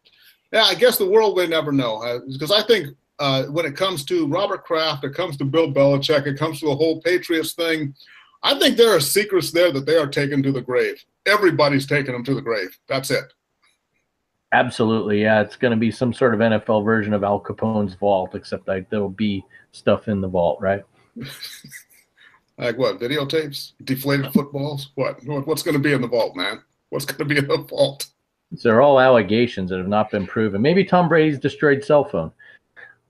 yeah, 0.51 0.63
I 0.63 0.75
guess 0.75 0.97
the 0.97 1.09
world 1.09 1.37
may 1.37 1.47
never 1.47 1.71
know 1.71 2.21
because 2.27 2.51
uh, 2.51 2.55
I 2.55 2.63
think 2.63 2.95
uh, 3.19 3.45
when 3.45 3.65
it 3.65 3.75
comes 3.75 4.03
to 4.05 4.27
Robert 4.27 4.63
Kraft, 4.65 5.03
it 5.03 5.13
comes 5.13 5.37
to 5.37 5.45
Bill 5.45 5.71
Belichick, 5.71 6.25
it 6.25 6.39
comes 6.39 6.59
to 6.59 6.65
the 6.65 6.75
whole 6.75 7.01
Patriots 7.01 7.53
thing. 7.53 7.93
I 8.41 8.57
think 8.57 8.75
there 8.75 8.95
are 8.95 8.99
secrets 8.99 9.51
there 9.51 9.71
that 9.71 9.85
they 9.85 9.95
are 9.95 10.07
taking 10.07 10.41
to 10.41 10.51
the 10.51 10.61
grave. 10.61 11.05
Everybody's 11.27 11.85
taking 11.85 12.13
them 12.13 12.23
to 12.23 12.33
the 12.33 12.41
grave. 12.41 12.75
That's 12.87 13.11
it. 13.11 13.31
Absolutely, 14.53 15.21
yeah. 15.21 15.41
It's 15.41 15.55
going 15.55 15.71
to 15.71 15.77
be 15.77 15.91
some 15.91 16.13
sort 16.13 16.33
of 16.33 16.41
NFL 16.41 16.83
version 16.83 17.13
of 17.13 17.23
Al 17.23 17.39
Capone's 17.39 17.93
vault, 17.93 18.35
except 18.35 18.67
like 18.67 18.89
there'll 18.89 19.09
be 19.09 19.45
stuff 19.71 20.07
in 20.07 20.19
the 20.19 20.27
vault, 20.27 20.59
right? 20.59 20.83
like 22.57 22.77
what? 22.77 22.99
Videotapes? 22.99 23.73
Deflated 23.83 24.33
footballs? 24.33 24.91
What? 24.95 25.19
What's 25.25 25.63
going 25.63 25.73
to 25.73 25.79
be 25.79 25.93
in 25.93 26.01
the 26.01 26.07
vault, 26.07 26.35
man? 26.35 26.61
What's 26.89 27.05
going 27.05 27.19
to 27.19 27.33
be 27.33 27.37
in 27.37 27.47
the 27.47 27.65
vault? 27.69 28.07
They're 28.51 28.81
all 28.81 28.99
allegations 28.99 29.69
that 29.69 29.77
have 29.77 29.87
not 29.87 30.11
been 30.11 30.27
proven. 30.27 30.61
Maybe 30.61 30.83
Tom 30.83 31.07
Brady's 31.07 31.39
destroyed 31.39 31.83
cell 31.83 32.03
phone. 32.03 32.31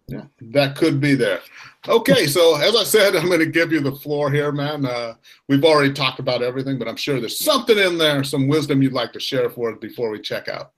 Yeah, 0.08 0.25
that 0.41 0.75
could 0.75 0.99
be 0.99 1.15
there. 1.15 1.39
Okay, 1.88 2.27
so 2.27 2.56
as 2.58 2.75
I 2.75 2.84
said, 2.84 3.15
I'm 3.15 3.27
going 3.27 3.39
to 3.39 3.45
give 3.47 3.71
you 3.71 3.80
the 3.80 3.93
floor 3.93 4.30
here, 4.30 4.51
man. 4.51 4.86
Uh, 4.86 5.15
we've 5.47 5.63
already 5.63 5.93
talked 5.93 6.19
about 6.19 6.43
everything, 6.43 6.77
but 6.77 6.88
I'm 6.88 6.97
sure 6.97 7.19
there's 7.19 7.39
something 7.39 7.77
in 7.77 7.97
there, 7.97 8.23
some 8.23 8.47
wisdom 8.47 8.84
you'd 8.84 8.93
like 8.93 9.13
to 9.13 9.19
share 9.19 9.49
for 9.49 9.71
us 9.71 9.80
before 9.80 10.12
we 10.12 10.19
check 10.19 10.47
out. 10.47 10.73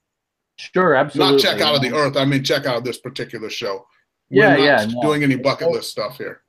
Sure, 0.57 0.95
absolutely. 0.95 1.33
Not 1.33 1.41
check 1.41 1.61
out 1.61 1.75
of 1.75 1.81
the 1.81 1.93
earth. 1.93 2.15
I 2.15 2.25
mean, 2.25 2.43
check 2.43 2.65
out 2.65 2.83
this 2.83 2.99
particular 2.99 3.49
show. 3.49 3.85
We're 4.29 4.57
yeah, 4.57 4.81
yeah. 4.81 4.85
No. 4.85 5.01
Doing 5.01 5.23
any 5.23 5.35
bucket 5.35 5.69
list 5.69 5.91
stuff 5.91 6.17
here. 6.17 6.41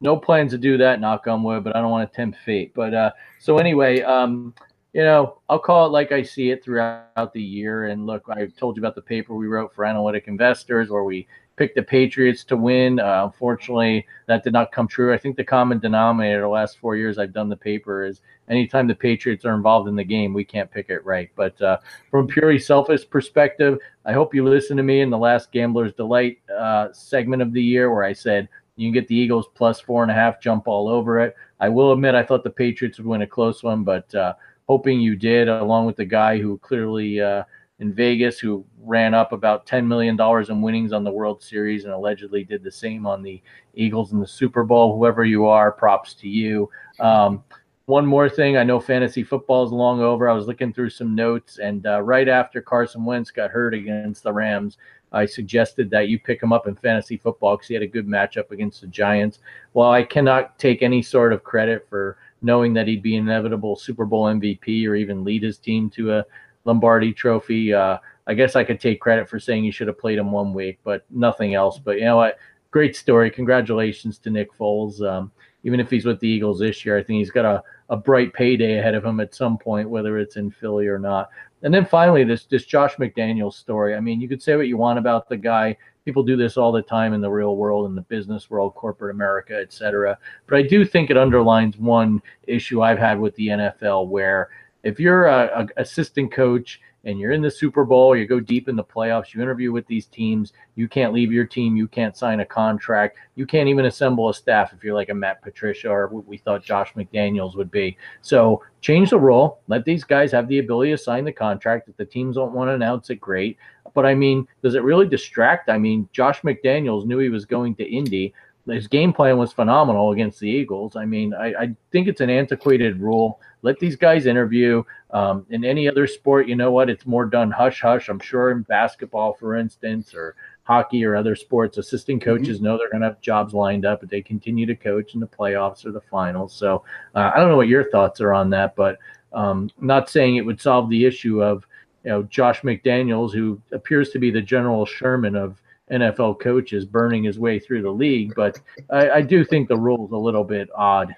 No 0.00 0.16
plans 0.16 0.52
to 0.52 0.58
do 0.58 0.76
that. 0.78 1.00
Knock 1.00 1.26
on 1.26 1.42
wood, 1.42 1.62
but 1.64 1.76
I 1.76 1.80
don't 1.80 1.90
want 1.90 2.10
to 2.10 2.16
tempt 2.16 2.38
fate. 2.44 2.72
But 2.74 2.92
uh, 2.92 3.10
so 3.38 3.58
anyway, 3.58 4.02
um, 4.02 4.54
you 4.92 5.02
know, 5.02 5.38
I'll 5.48 5.58
call 5.58 5.86
it 5.86 5.90
like 5.90 6.12
I 6.12 6.22
see 6.22 6.50
it 6.50 6.64
throughout 6.64 7.32
the 7.32 7.42
year. 7.42 7.86
And 7.86 8.06
look, 8.06 8.24
I 8.28 8.46
told 8.46 8.76
you 8.76 8.82
about 8.82 8.94
the 8.94 9.02
paper 9.02 9.34
we 9.34 9.46
wrote 9.46 9.74
for 9.74 9.84
Analytic 9.84 10.24
Investors, 10.26 10.90
where 10.90 11.04
we 11.04 11.26
picked 11.62 11.76
the 11.76 11.82
Patriots 11.82 12.42
to 12.42 12.56
win. 12.56 12.98
Uh, 12.98 13.22
unfortunately, 13.26 14.04
that 14.26 14.42
did 14.42 14.52
not 14.52 14.72
come 14.72 14.88
true. 14.88 15.14
I 15.14 15.16
think 15.16 15.36
the 15.36 15.44
common 15.44 15.78
denominator 15.78 16.40
the 16.40 16.48
last 16.48 16.76
four 16.78 16.96
years 16.96 17.18
I've 17.18 17.32
done 17.32 17.48
the 17.48 17.56
paper 17.56 18.04
is 18.04 18.20
anytime 18.48 18.88
the 18.88 18.96
Patriots 18.96 19.44
are 19.44 19.54
involved 19.54 19.88
in 19.88 19.94
the 19.94 20.02
game, 20.02 20.34
we 20.34 20.42
can't 20.44 20.68
pick 20.68 20.90
it 20.90 21.04
right. 21.04 21.30
But 21.36 21.62
uh, 21.62 21.78
from 22.10 22.26
purely 22.26 22.58
selfish 22.58 23.08
perspective, 23.08 23.78
I 24.04 24.12
hope 24.12 24.34
you 24.34 24.44
listen 24.44 24.76
to 24.76 24.82
me 24.82 25.02
in 25.02 25.10
the 25.10 25.16
last 25.16 25.52
Gambler's 25.52 25.92
Delight 25.92 26.40
uh, 26.52 26.88
segment 26.92 27.42
of 27.42 27.52
the 27.52 27.62
year 27.62 27.94
where 27.94 28.02
I 28.02 28.12
said 28.12 28.48
you 28.74 28.88
can 28.88 28.92
get 28.92 29.06
the 29.06 29.14
Eagles 29.14 29.46
plus 29.54 29.78
four 29.78 30.02
and 30.02 30.10
a 30.10 30.14
half, 30.14 30.40
jump 30.40 30.66
all 30.66 30.88
over 30.88 31.20
it. 31.20 31.36
I 31.60 31.68
will 31.68 31.92
admit 31.92 32.16
I 32.16 32.24
thought 32.24 32.42
the 32.42 32.50
Patriots 32.50 32.98
would 32.98 33.06
win 33.06 33.22
a 33.22 33.26
close 33.28 33.62
one, 33.62 33.84
but 33.84 34.12
uh, 34.16 34.34
hoping 34.68 34.98
you 34.98 35.14
did, 35.14 35.48
along 35.48 35.86
with 35.86 35.94
the 35.94 36.04
guy 36.04 36.40
who 36.40 36.58
clearly 36.58 37.20
uh, 37.20 37.44
in 37.82 37.92
Vegas 37.92 38.38
who 38.38 38.64
ran 38.80 39.12
up 39.12 39.32
about 39.32 39.66
$10 39.66 39.86
million 39.86 40.16
in 40.48 40.62
winnings 40.62 40.92
on 40.92 41.02
the 41.02 41.10
World 41.10 41.42
Series 41.42 41.82
and 41.84 41.92
allegedly 41.92 42.44
did 42.44 42.62
the 42.62 42.70
same 42.70 43.06
on 43.06 43.22
the 43.22 43.42
Eagles 43.74 44.12
in 44.12 44.20
the 44.20 44.26
Super 44.26 44.62
Bowl. 44.62 44.96
Whoever 44.96 45.24
you 45.24 45.46
are, 45.46 45.72
props 45.72 46.14
to 46.14 46.28
you. 46.28 46.70
Um, 47.00 47.42
one 47.86 48.06
more 48.06 48.28
thing, 48.28 48.56
I 48.56 48.62
know 48.62 48.78
fantasy 48.78 49.24
football 49.24 49.64
is 49.66 49.72
long 49.72 50.00
over. 50.00 50.28
I 50.28 50.32
was 50.32 50.46
looking 50.46 50.72
through 50.72 50.90
some 50.90 51.16
notes, 51.16 51.58
and 51.58 51.84
uh, 51.84 52.00
right 52.02 52.28
after 52.28 52.62
Carson 52.62 53.04
Wentz 53.04 53.32
got 53.32 53.50
hurt 53.50 53.74
against 53.74 54.22
the 54.22 54.32
Rams, 54.32 54.78
I 55.10 55.26
suggested 55.26 55.90
that 55.90 56.08
you 56.08 56.20
pick 56.20 56.40
him 56.40 56.52
up 56.52 56.68
in 56.68 56.76
fantasy 56.76 57.16
football 57.16 57.56
because 57.56 57.66
he 57.66 57.74
had 57.74 57.82
a 57.82 57.88
good 57.88 58.06
matchup 58.06 58.52
against 58.52 58.80
the 58.80 58.86
Giants. 58.86 59.40
While 59.72 59.90
I 59.90 60.04
cannot 60.04 60.56
take 60.60 60.84
any 60.84 61.02
sort 61.02 61.32
of 61.32 61.42
credit 61.42 61.84
for 61.90 62.16
knowing 62.42 62.74
that 62.74 62.86
he'd 62.86 63.02
be 63.02 63.16
an 63.16 63.24
inevitable 63.24 63.74
Super 63.74 64.04
Bowl 64.04 64.26
MVP 64.26 64.86
or 64.86 64.94
even 64.94 65.24
lead 65.24 65.42
his 65.42 65.58
team 65.58 65.90
to 65.90 66.12
a 66.14 66.24
Lombardi 66.64 67.12
Trophy. 67.12 67.72
Uh, 67.72 67.98
I 68.26 68.34
guess 68.34 68.56
I 68.56 68.64
could 68.64 68.80
take 68.80 69.00
credit 69.00 69.28
for 69.28 69.38
saying 69.38 69.64
you 69.64 69.72
should 69.72 69.88
have 69.88 69.98
played 69.98 70.18
him 70.18 70.30
one 70.30 70.52
week, 70.54 70.78
but 70.84 71.04
nothing 71.10 71.54
else. 71.54 71.78
But 71.78 71.98
you 71.98 72.04
know 72.04 72.16
what? 72.16 72.38
Great 72.70 72.96
story. 72.96 73.30
Congratulations 73.30 74.18
to 74.18 74.30
Nick 74.30 74.52
Foles. 74.56 75.06
Um, 75.06 75.32
even 75.64 75.80
if 75.80 75.90
he's 75.90 76.04
with 76.04 76.20
the 76.20 76.28
Eagles 76.28 76.58
this 76.58 76.84
year, 76.84 76.96
I 76.96 77.02
think 77.02 77.18
he's 77.18 77.30
got 77.30 77.44
a, 77.44 77.62
a 77.90 77.96
bright 77.96 78.32
payday 78.32 78.78
ahead 78.78 78.94
of 78.94 79.04
him 79.04 79.20
at 79.20 79.34
some 79.34 79.58
point, 79.58 79.90
whether 79.90 80.18
it's 80.18 80.36
in 80.36 80.50
Philly 80.50 80.86
or 80.86 80.98
not. 80.98 81.30
And 81.62 81.72
then 81.72 81.84
finally, 81.84 82.24
this 82.24 82.44
this 82.44 82.64
Josh 82.64 82.96
McDaniels 82.96 83.54
story. 83.54 83.94
I 83.94 84.00
mean, 84.00 84.20
you 84.20 84.28
could 84.28 84.42
say 84.42 84.56
what 84.56 84.66
you 84.66 84.76
want 84.76 84.98
about 84.98 85.28
the 85.28 85.36
guy. 85.36 85.76
People 86.04 86.24
do 86.24 86.36
this 86.36 86.56
all 86.56 86.72
the 86.72 86.82
time 86.82 87.12
in 87.12 87.20
the 87.20 87.30
real 87.30 87.56
world, 87.56 87.86
in 87.86 87.94
the 87.94 88.02
business 88.02 88.50
world, 88.50 88.74
corporate 88.74 89.14
America, 89.14 89.56
et 89.60 89.72
cetera. 89.72 90.18
But 90.48 90.58
I 90.58 90.62
do 90.62 90.84
think 90.84 91.10
it 91.10 91.16
underlines 91.16 91.78
one 91.78 92.20
issue 92.48 92.82
I've 92.82 92.98
had 92.98 93.20
with 93.20 93.34
the 93.36 93.48
NFL 93.48 94.08
where– 94.08 94.48
if 94.82 94.98
you're 94.98 95.26
a, 95.26 95.62
a, 95.62 95.80
assistant 95.80 96.32
coach 96.32 96.80
and 97.04 97.18
you're 97.18 97.32
in 97.32 97.42
the 97.42 97.50
Super 97.50 97.84
Bowl, 97.84 98.16
you 98.16 98.26
go 98.26 98.38
deep 98.38 98.68
in 98.68 98.76
the 98.76 98.84
playoffs, 98.84 99.34
you 99.34 99.42
interview 99.42 99.72
with 99.72 99.86
these 99.86 100.06
teams, 100.06 100.52
you 100.76 100.86
can't 100.86 101.12
leave 101.12 101.32
your 101.32 101.44
team, 101.44 101.76
you 101.76 101.88
can't 101.88 102.16
sign 102.16 102.40
a 102.40 102.46
contract, 102.46 103.18
you 103.34 103.44
can't 103.44 103.68
even 103.68 103.86
assemble 103.86 104.28
a 104.28 104.34
staff 104.34 104.72
if 104.72 104.84
you're 104.84 104.94
like 104.94 105.08
a 105.08 105.14
Matt 105.14 105.42
Patricia 105.42 105.88
or 105.88 106.06
what 106.08 106.26
we 106.26 106.38
thought 106.38 106.62
Josh 106.62 106.92
McDaniels 106.94 107.56
would 107.56 107.70
be. 107.70 107.96
So 108.20 108.62
change 108.80 109.10
the 109.10 109.18
rule, 109.18 109.58
let 109.66 109.84
these 109.84 110.04
guys 110.04 110.30
have 110.30 110.46
the 110.46 110.60
ability 110.60 110.92
to 110.92 110.98
sign 110.98 111.24
the 111.24 111.32
contract. 111.32 111.88
If 111.88 111.96
the 111.96 112.04
teams 112.04 112.36
don't 112.36 112.52
want 112.52 112.68
to 112.68 112.74
announce 112.74 113.10
it, 113.10 113.16
great. 113.16 113.58
But 113.94 114.06
I 114.06 114.14
mean, 114.14 114.46
does 114.62 114.74
it 114.74 114.84
really 114.84 115.06
distract? 115.06 115.68
I 115.68 115.78
mean, 115.78 116.08
Josh 116.12 116.40
McDaniels 116.42 117.04
knew 117.04 117.18
he 117.18 117.28
was 117.28 117.44
going 117.44 117.74
to 117.76 117.84
Indy 117.84 118.32
his 118.66 118.86
game 118.86 119.12
plan 119.12 119.38
was 119.38 119.52
phenomenal 119.52 120.12
against 120.12 120.38
the 120.40 120.48
Eagles. 120.48 120.94
I 120.96 121.04
mean, 121.04 121.34
I, 121.34 121.54
I 121.54 121.76
think 121.90 122.06
it's 122.06 122.20
an 122.20 122.30
antiquated 122.30 123.00
rule. 123.00 123.40
Let 123.62 123.78
these 123.78 123.96
guys 123.96 124.26
interview. 124.26 124.82
Um, 125.10 125.44
in 125.50 125.64
any 125.64 125.88
other 125.88 126.06
sport, 126.06 126.48
you 126.48 126.56
know 126.56 126.70
what? 126.70 126.88
It's 126.88 127.06
more 127.06 127.26
done 127.26 127.50
hush 127.50 127.80
hush. 127.82 128.08
I'm 128.08 128.18
sure 128.18 128.50
in 128.50 128.62
basketball, 128.62 129.34
for 129.34 129.56
instance, 129.56 130.14
or 130.14 130.36
hockey 130.64 131.04
or 131.04 131.16
other 131.16 131.34
sports, 131.34 131.78
assistant 131.78 132.20
mm-hmm. 132.20 132.30
coaches 132.30 132.56
mm-hmm. 132.56 132.66
know 132.66 132.78
they're 132.78 132.90
going 132.90 133.02
to 133.02 133.08
have 133.08 133.20
jobs 133.20 133.52
lined 133.52 133.84
up, 133.84 134.00
but 134.00 134.10
they 134.10 134.22
continue 134.22 134.66
to 134.66 134.76
coach 134.76 135.14
in 135.14 135.20
the 135.20 135.26
playoffs 135.26 135.84
or 135.84 135.92
the 135.92 136.00
finals. 136.00 136.54
So 136.54 136.84
uh, 137.14 137.30
I 137.34 137.38
don't 137.38 137.48
know 137.48 137.56
what 137.56 137.68
your 137.68 137.90
thoughts 137.90 138.20
are 138.20 138.32
on 138.32 138.50
that, 138.50 138.76
but 138.76 138.98
um, 139.32 139.70
not 139.80 140.08
saying 140.08 140.36
it 140.36 140.46
would 140.46 140.60
solve 140.60 140.88
the 140.88 141.04
issue 141.04 141.42
of 141.42 141.66
you 142.04 142.10
know 142.10 142.22
Josh 142.24 142.62
McDaniels, 142.62 143.32
who 143.32 143.60
appears 143.72 144.10
to 144.10 144.18
be 144.18 144.30
the 144.30 144.40
General 144.40 144.86
Sherman 144.86 145.36
of 145.36 145.61
NFL 145.92 146.40
coaches 146.40 146.84
burning 146.84 147.24
his 147.24 147.38
way 147.38 147.58
through 147.58 147.82
the 147.82 147.90
league. 147.90 148.34
But 148.34 148.58
I, 148.90 149.10
I 149.10 149.20
do 149.22 149.44
think 149.44 149.68
the 149.68 149.76
rule's 149.76 150.12
a 150.12 150.16
little 150.16 150.44
bit 150.44 150.68
odd. 150.74 151.14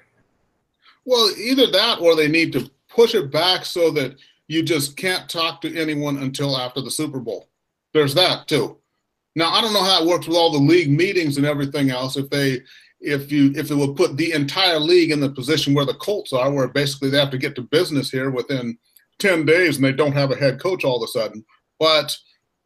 Well, 1.04 1.30
either 1.38 1.70
that 1.70 2.00
or 2.00 2.16
they 2.16 2.28
need 2.28 2.52
to 2.54 2.70
push 2.88 3.14
it 3.14 3.30
back 3.30 3.64
so 3.64 3.90
that 3.92 4.16
you 4.48 4.62
just 4.62 4.96
can't 4.96 5.28
talk 5.28 5.60
to 5.62 5.76
anyone 5.76 6.18
until 6.18 6.56
after 6.56 6.80
the 6.80 6.90
Super 6.90 7.20
Bowl. 7.20 7.48
There's 7.92 8.14
that 8.14 8.48
too. 8.48 8.78
Now 9.36 9.50
I 9.50 9.60
don't 9.60 9.72
know 9.72 9.82
how 9.82 10.02
it 10.02 10.08
works 10.08 10.26
with 10.26 10.36
all 10.36 10.52
the 10.52 10.58
league 10.58 10.90
meetings 10.90 11.36
and 11.36 11.46
everything 11.46 11.90
else. 11.90 12.16
If 12.16 12.30
they 12.30 12.60
if 13.00 13.30
you 13.30 13.52
if 13.54 13.70
it 13.70 13.74
would 13.74 13.96
put 13.96 14.16
the 14.16 14.32
entire 14.32 14.78
league 14.78 15.10
in 15.10 15.20
the 15.20 15.30
position 15.30 15.74
where 15.74 15.84
the 15.84 15.94
Colts 15.94 16.32
are, 16.32 16.50
where 16.50 16.68
basically 16.68 17.10
they 17.10 17.18
have 17.18 17.30
to 17.30 17.38
get 17.38 17.54
to 17.56 17.62
business 17.62 18.10
here 18.10 18.30
within 18.30 18.78
ten 19.18 19.44
days 19.44 19.76
and 19.76 19.84
they 19.84 19.92
don't 19.92 20.12
have 20.12 20.30
a 20.30 20.36
head 20.36 20.60
coach 20.60 20.84
all 20.84 21.02
of 21.02 21.08
a 21.08 21.12
sudden. 21.12 21.44
But 21.78 22.16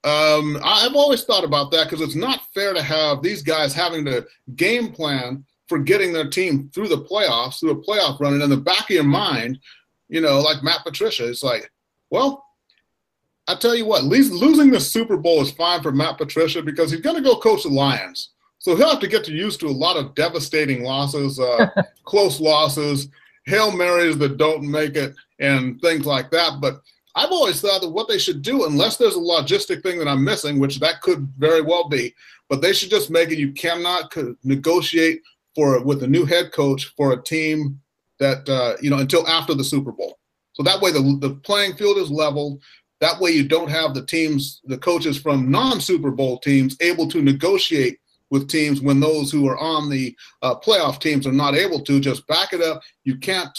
um, 0.09 0.59
I've 0.65 0.95
always 0.95 1.25
thought 1.25 1.45
about 1.45 1.71
that 1.73 1.85
because 1.85 2.01
it's 2.01 2.15
not 2.15 2.41
fair 2.55 2.73
to 2.73 2.83
have 2.83 3.23
these 3.23 3.43
guys 3.43 3.75
having 3.75 4.05
to 4.07 4.27
game 4.57 4.93
plan 4.93 5.45
for 5.69 5.79
getting 5.79 6.13
their 6.13 6.29
team 6.29 6.71
through 6.75 6.89
the 6.89 7.05
playoffs, 7.05 7.61
through 7.61 7.73
a 7.73 7.85
playoff 7.85 8.19
run, 8.21 8.35
and 8.35 8.43
in 8.43 8.51
the 8.51 8.57
back 8.57 8.85
of 8.85 8.91
your 8.91 9.05
mind, 9.05 9.59
you 10.09 10.21
know, 10.21 10.41
like 10.41 10.63
Matt 10.63 10.85
Patricia, 10.85 11.29
it's 11.29 11.43
like, 11.43 11.71
well, 12.11 12.45
I 13.47 13.55
tell 13.55 13.75
you 13.75 13.85
what, 13.85 14.05
losing 14.05 14.71
the 14.71 14.81
Super 14.81 15.17
Bowl 15.17 15.43
is 15.43 15.51
fine 15.51 15.83
for 15.83 15.93
Matt 15.93 16.19
Patricia 16.19 16.63
because 16.63 16.91
he's 16.91 17.01
going 17.01 17.17
to 17.17 17.23
go 17.23 17.39
coach 17.39 17.63
the 17.65 17.69
Lions, 17.69 18.31
so 18.59 18.77
he'll 18.77 18.91
have 18.91 19.01
to 19.01 19.09
get 19.09 19.29
used 19.29 19.61
to 19.61 19.69
a 19.69 19.71
lot 19.71 19.97
of 19.97 20.15
devastating 20.15 20.83
losses, 20.83 21.39
uh, 21.39 21.69
close 22.05 22.41
losses, 22.41 23.09
Hail 23.47 23.75
Marys 23.77 24.19
that 24.19 24.37
don't 24.37 24.63
make 24.63 24.97
it 24.97 25.15
and 25.39 25.81
things 25.81 26.05
like 26.05 26.31
that. 26.31 26.61
But 26.61 26.83
I've 27.19 27.33
always 27.33 27.61
thought 27.61 27.81
that 27.81 27.91
what 27.91 28.07
they 28.07 28.19
should 28.19 28.43
do, 28.43 28.65
unless 28.65 28.97
there's 28.97 29.17
a 29.17 29.19
logistic 29.19 29.83
thing 29.83 29.99
that 29.99 30.07
I'm 30.07 30.23
missing, 30.23 30.61
which 30.61 30.79
that 30.79 31.01
could 31.01 31.29
very 31.37 31.63
well 31.63 31.89
be, 31.89 32.15
but 32.49 32.63
they 32.63 32.73
should 32.73 32.91
just 32.91 33.11
make 33.11 33.31
it 33.31 33.39
you 33.39 33.51
cannot 33.53 34.15
negotiate 34.45 35.23
for 35.57 35.83
with 35.83 36.05
a 36.05 36.07
new 36.07 36.25
head 36.25 36.53
coach 36.53 36.93
for 36.97 37.13
a 37.13 37.23
team 37.25 37.81
that 38.21 38.49
uh, 38.49 38.77
you 38.81 38.89
know 38.89 38.99
until 38.99 39.27
after 39.27 39.53
the 39.53 39.65
Super 39.65 39.91
Bowl. 39.91 40.17
So 40.53 40.63
that 40.63 40.81
way 40.81 40.93
the 40.93 41.19
the 41.21 41.35
playing 41.35 41.75
field 41.75 41.99
is 41.99 42.09
leveled. 42.09 42.63
That 43.01 43.19
way 43.21 43.33
you 43.33 43.49
don't 43.49 43.71
have 43.71 43.95
the 43.95 44.07
teams, 44.07 44.61
the 44.65 44.79
coaches 44.79 45.21
from 45.21 45.51
non-Super 45.51 46.13
Bowl 46.13 46.39
teams 46.39 46.77
able 46.81 47.09
to 47.09 47.21
negotiate 47.21 47.99
with 48.31 48.49
teams 48.49 48.81
when 48.81 49.01
those 49.01 49.33
who 49.33 49.49
are 49.49 49.59
on 49.59 49.89
the 49.91 50.17
uh, 50.43 50.55
playoff 50.55 51.01
teams 51.01 51.27
are 51.27 51.33
not 51.33 51.57
able 51.57 51.81
to. 51.81 51.99
Just 51.99 52.27
back 52.29 52.53
it 52.53 52.61
up. 52.61 52.81
You 53.03 53.17
can't 53.17 53.57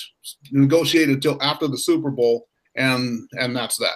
negotiate 0.52 1.10
until 1.10 1.42
after 1.42 1.68
the 1.68 1.78
Super 1.78 2.12
Bowl, 2.12 2.48
and 2.76 3.28
and 3.34 3.56
that's 3.56 3.78
that. 3.78 3.96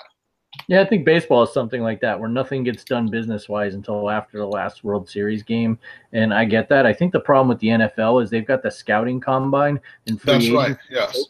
Yeah, 0.68 0.82
I 0.82 0.86
think 0.86 1.06
baseball 1.06 1.44
is 1.44 1.54
something 1.54 1.82
like 1.82 2.00
that 2.02 2.20
where 2.20 2.30
nothing 2.30 2.64
gets 2.64 2.84
done 2.84 3.10
business 3.10 3.50
wise 3.50 3.74
until 3.74 4.10
after 4.10 4.38
the 4.38 4.46
last 4.46 4.84
World 4.84 5.10
Series 5.10 5.44
game. 5.44 5.80
And 6.12 6.34
I 6.34 6.46
get 6.46 6.70
that. 6.70 6.86
I 6.86 6.94
think 6.94 7.12
the 7.12 7.20
problem 7.20 7.48
with 7.48 7.60
the 7.60 7.70
NFL 7.70 8.24
is 8.24 8.30
they've 8.30 8.46
got 8.46 8.62
the 8.62 8.70
scouting 8.70 9.20
combine 9.20 9.80
and 10.08 10.22
free 10.22 10.34
That's 10.34 10.50
right. 10.52 10.78
Yes. 10.92 11.26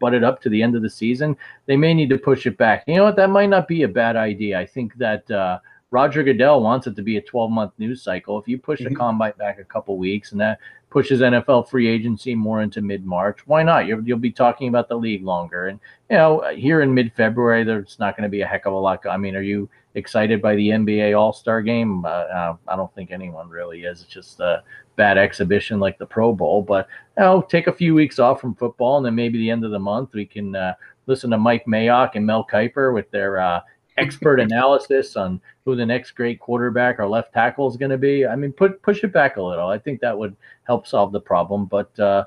Butted 0.00 0.24
up 0.24 0.40
to 0.42 0.48
the 0.48 0.62
end 0.62 0.74
of 0.74 0.82
the 0.82 0.90
season. 0.90 1.36
They 1.66 1.76
may 1.76 1.94
need 1.94 2.10
to 2.10 2.18
push 2.18 2.46
it 2.46 2.56
back. 2.56 2.84
You 2.86 2.96
know 2.96 3.04
what? 3.04 3.16
That 3.16 3.30
might 3.30 3.50
not 3.50 3.68
be 3.68 3.82
a 3.82 3.88
bad 3.88 4.16
idea. 4.16 4.58
I 4.58 4.66
think 4.66 4.94
that 4.96 5.30
uh, 5.30 5.58
Roger 5.90 6.22
Goodell 6.22 6.62
wants 6.62 6.86
it 6.86 6.96
to 6.96 7.02
be 7.02 7.18
a 7.18 7.22
12 7.22 7.50
month 7.50 7.72
news 7.78 8.02
cycle. 8.02 8.38
If 8.38 8.48
you 8.48 8.58
push 8.58 8.80
mm-hmm. 8.80 8.94
the 8.94 8.98
combine 8.98 9.34
back 9.38 9.58
a 9.58 9.64
couple 9.64 9.96
weeks 9.98 10.32
and 10.32 10.40
that 10.40 10.58
pushes 10.94 11.20
NFL 11.20 11.68
free 11.68 11.88
agency 11.88 12.36
more 12.36 12.62
into 12.62 12.80
mid 12.80 13.04
March. 13.04 13.40
Why 13.48 13.64
not? 13.64 13.88
You'll, 13.88 14.06
you'll 14.06 14.16
be 14.16 14.30
talking 14.30 14.68
about 14.68 14.88
the 14.88 14.96
league 14.96 15.24
longer. 15.24 15.66
And, 15.66 15.80
you 16.08 16.16
know, 16.16 16.48
here 16.54 16.82
in 16.82 16.94
mid 16.94 17.12
February, 17.14 17.64
there's 17.64 17.98
not 17.98 18.16
going 18.16 18.22
to 18.22 18.28
be 18.28 18.42
a 18.42 18.46
heck 18.46 18.64
of 18.64 18.74
a 18.74 18.76
lot. 18.76 19.04
I 19.04 19.16
mean, 19.16 19.34
are 19.34 19.42
you 19.42 19.68
excited 19.96 20.40
by 20.40 20.54
the 20.54 20.68
NBA 20.68 21.18
All 21.18 21.32
Star 21.32 21.62
game? 21.62 22.04
Uh, 22.04 22.08
uh, 22.08 22.56
I 22.68 22.76
don't 22.76 22.94
think 22.94 23.10
anyone 23.10 23.48
really 23.48 23.82
is. 23.82 24.02
It's 24.02 24.12
just 24.12 24.38
a 24.38 24.62
bad 24.94 25.18
exhibition 25.18 25.80
like 25.80 25.98
the 25.98 26.06
Pro 26.06 26.32
Bowl. 26.32 26.62
But, 26.62 26.86
you 27.18 27.24
know, 27.24 27.42
take 27.42 27.66
a 27.66 27.72
few 27.72 27.92
weeks 27.92 28.20
off 28.20 28.40
from 28.40 28.54
football 28.54 28.96
and 28.96 29.04
then 29.04 29.16
maybe 29.16 29.38
the 29.38 29.50
end 29.50 29.64
of 29.64 29.72
the 29.72 29.80
month 29.80 30.14
we 30.14 30.24
can 30.24 30.54
uh, 30.54 30.74
listen 31.08 31.28
to 31.32 31.38
Mike 31.38 31.64
Mayock 31.66 32.12
and 32.14 32.24
Mel 32.24 32.46
Kiper 32.48 32.94
with 32.94 33.10
their 33.10 33.40
uh, 33.40 33.62
expert 33.96 34.38
analysis 34.38 35.16
on 35.16 35.40
who 35.64 35.74
the 35.74 35.86
next 35.86 36.12
great 36.12 36.40
quarterback 36.40 36.98
or 36.98 37.08
left 37.08 37.32
tackle 37.32 37.68
is 37.68 37.76
going 37.76 37.90
to 37.90 37.98
be. 37.98 38.26
I 38.26 38.36
mean, 38.36 38.52
put 38.52 38.82
push 38.82 39.02
it 39.02 39.12
back 39.12 39.36
a 39.36 39.42
little. 39.42 39.68
I 39.68 39.78
think 39.78 40.00
that 40.00 40.16
would 40.16 40.36
help 40.64 40.86
solve 40.86 41.12
the 41.12 41.20
problem, 41.20 41.64
but 41.66 41.98
uh, 41.98 42.24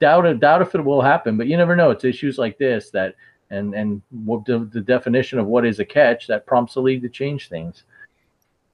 doubt 0.00 0.40
doubt 0.40 0.62
if 0.62 0.74
it 0.74 0.84
will 0.84 1.02
happen. 1.02 1.36
But 1.36 1.48
you 1.48 1.56
never 1.56 1.76
know. 1.76 1.90
It's 1.90 2.04
issues 2.04 2.38
like 2.38 2.58
this 2.58 2.90
that 2.90 3.14
and 3.50 3.74
and 3.74 4.02
what 4.10 4.44
the, 4.44 4.68
the 4.72 4.80
definition 4.80 5.38
of 5.38 5.46
what 5.46 5.66
is 5.66 5.80
a 5.80 5.84
catch 5.84 6.26
that 6.26 6.46
prompts 6.46 6.74
the 6.74 6.80
league 6.80 7.02
to 7.02 7.08
change 7.08 7.48
things. 7.48 7.84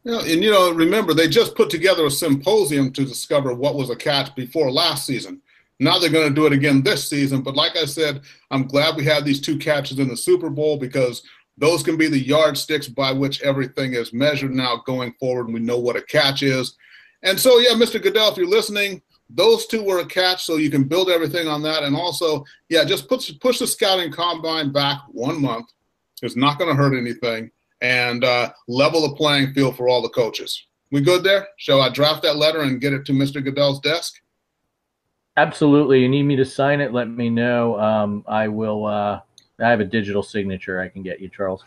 Yeah, 0.05 0.20
and 0.20 0.44
you 0.44 0.50
know, 0.50 0.70
remember 0.70 1.14
they 1.14 1.29
just 1.29 1.55
put 1.55 1.70
together 1.70 2.07
a 2.07 2.11
symposium 2.11 2.92
to 2.92 3.05
discover 3.05 3.55
what 3.55 3.74
was 3.74 3.90
a 3.90 3.96
catch 3.96 4.35
before 4.35 4.70
last 4.70 5.07
season. 5.07 5.40
Now 5.81 5.98
they're 5.98 6.11
going 6.11 6.29
to 6.29 6.35
do 6.35 6.46
it 6.46 6.53
again 6.53 6.83
this 6.83 7.09
season. 7.09 7.42
But 7.42 7.57
like 7.57 7.77
I 7.77 7.85
said, 7.85 8.20
I'm 8.50 8.66
glad 8.66 8.96
we 8.96 9.05
had 9.05 9.24
these 9.24 9.40
two 9.40 9.59
catches 9.59 9.98
in 9.98 10.09
the 10.09 10.16
Super 10.16 10.50
Bowl 10.50 10.77
because 10.77 11.22
those 11.56 11.82
can 11.82 11.96
be 11.96 12.08
the 12.08 12.18
yardsticks 12.18 12.88
by 12.88 13.12
which 13.12 13.42
everything 13.42 13.94
is 13.94 14.12
measured 14.12 14.52
now 14.52 14.82
going 14.86 15.12
forward. 15.20 15.46
And 15.46 15.54
we 15.54 15.60
know 15.60 15.78
what 15.78 15.96
a 15.96 16.02
catch 16.02 16.42
is. 16.42 16.76
And 17.22 17.38
so, 17.38 17.58
yeah, 17.58 17.70
Mr. 17.70 18.02
Goodell, 18.02 18.30
if 18.30 18.36
you're 18.36 18.46
listening, 18.46 19.00
those 19.30 19.66
two 19.66 19.82
were 19.82 20.00
a 20.00 20.06
catch, 20.06 20.44
so 20.44 20.56
you 20.56 20.70
can 20.70 20.84
build 20.84 21.08
everything 21.08 21.48
on 21.48 21.62
that. 21.62 21.82
And 21.82 21.96
also, 21.96 22.44
yeah, 22.68 22.84
just 22.84 23.08
push 23.08 23.32
push 23.40 23.58
the 23.58 23.66
scouting 23.66 24.12
combine 24.12 24.72
back 24.72 24.98
one 25.08 25.40
month. 25.40 25.66
It's 26.22 26.36
not 26.36 26.58
going 26.58 26.70
to 26.70 26.76
hurt 26.76 26.96
anything, 26.96 27.50
and 27.80 28.24
uh, 28.24 28.50
level 28.68 29.08
the 29.08 29.16
playing 29.16 29.54
field 29.54 29.76
for 29.76 29.88
all 29.88 30.02
the 30.02 30.10
coaches. 30.10 30.66
We 30.90 31.00
good 31.00 31.24
there? 31.24 31.48
Shall 31.56 31.80
I 31.80 31.88
draft 31.88 32.22
that 32.22 32.36
letter 32.36 32.60
and 32.60 32.80
get 32.80 32.92
it 32.92 33.04
to 33.06 33.12
Mr. 33.12 33.42
Goodell's 33.42 33.80
desk? 33.80 34.20
Absolutely. 35.36 36.00
You 36.00 36.08
need 36.08 36.22
me 36.22 36.36
to 36.36 36.44
sign 36.44 36.80
it? 36.80 36.92
Let 36.92 37.08
me 37.08 37.30
know. 37.30 37.80
Um, 37.80 38.24
I 38.28 38.48
will. 38.48 38.86
Uh 38.86 39.20
I 39.60 39.70
have 39.70 39.80
a 39.80 39.84
digital 39.84 40.22
signature 40.22 40.80
I 40.80 40.88
can 40.88 41.02
get 41.02 41.20
you, 41.20 41.28
Charles. 41.28 41.64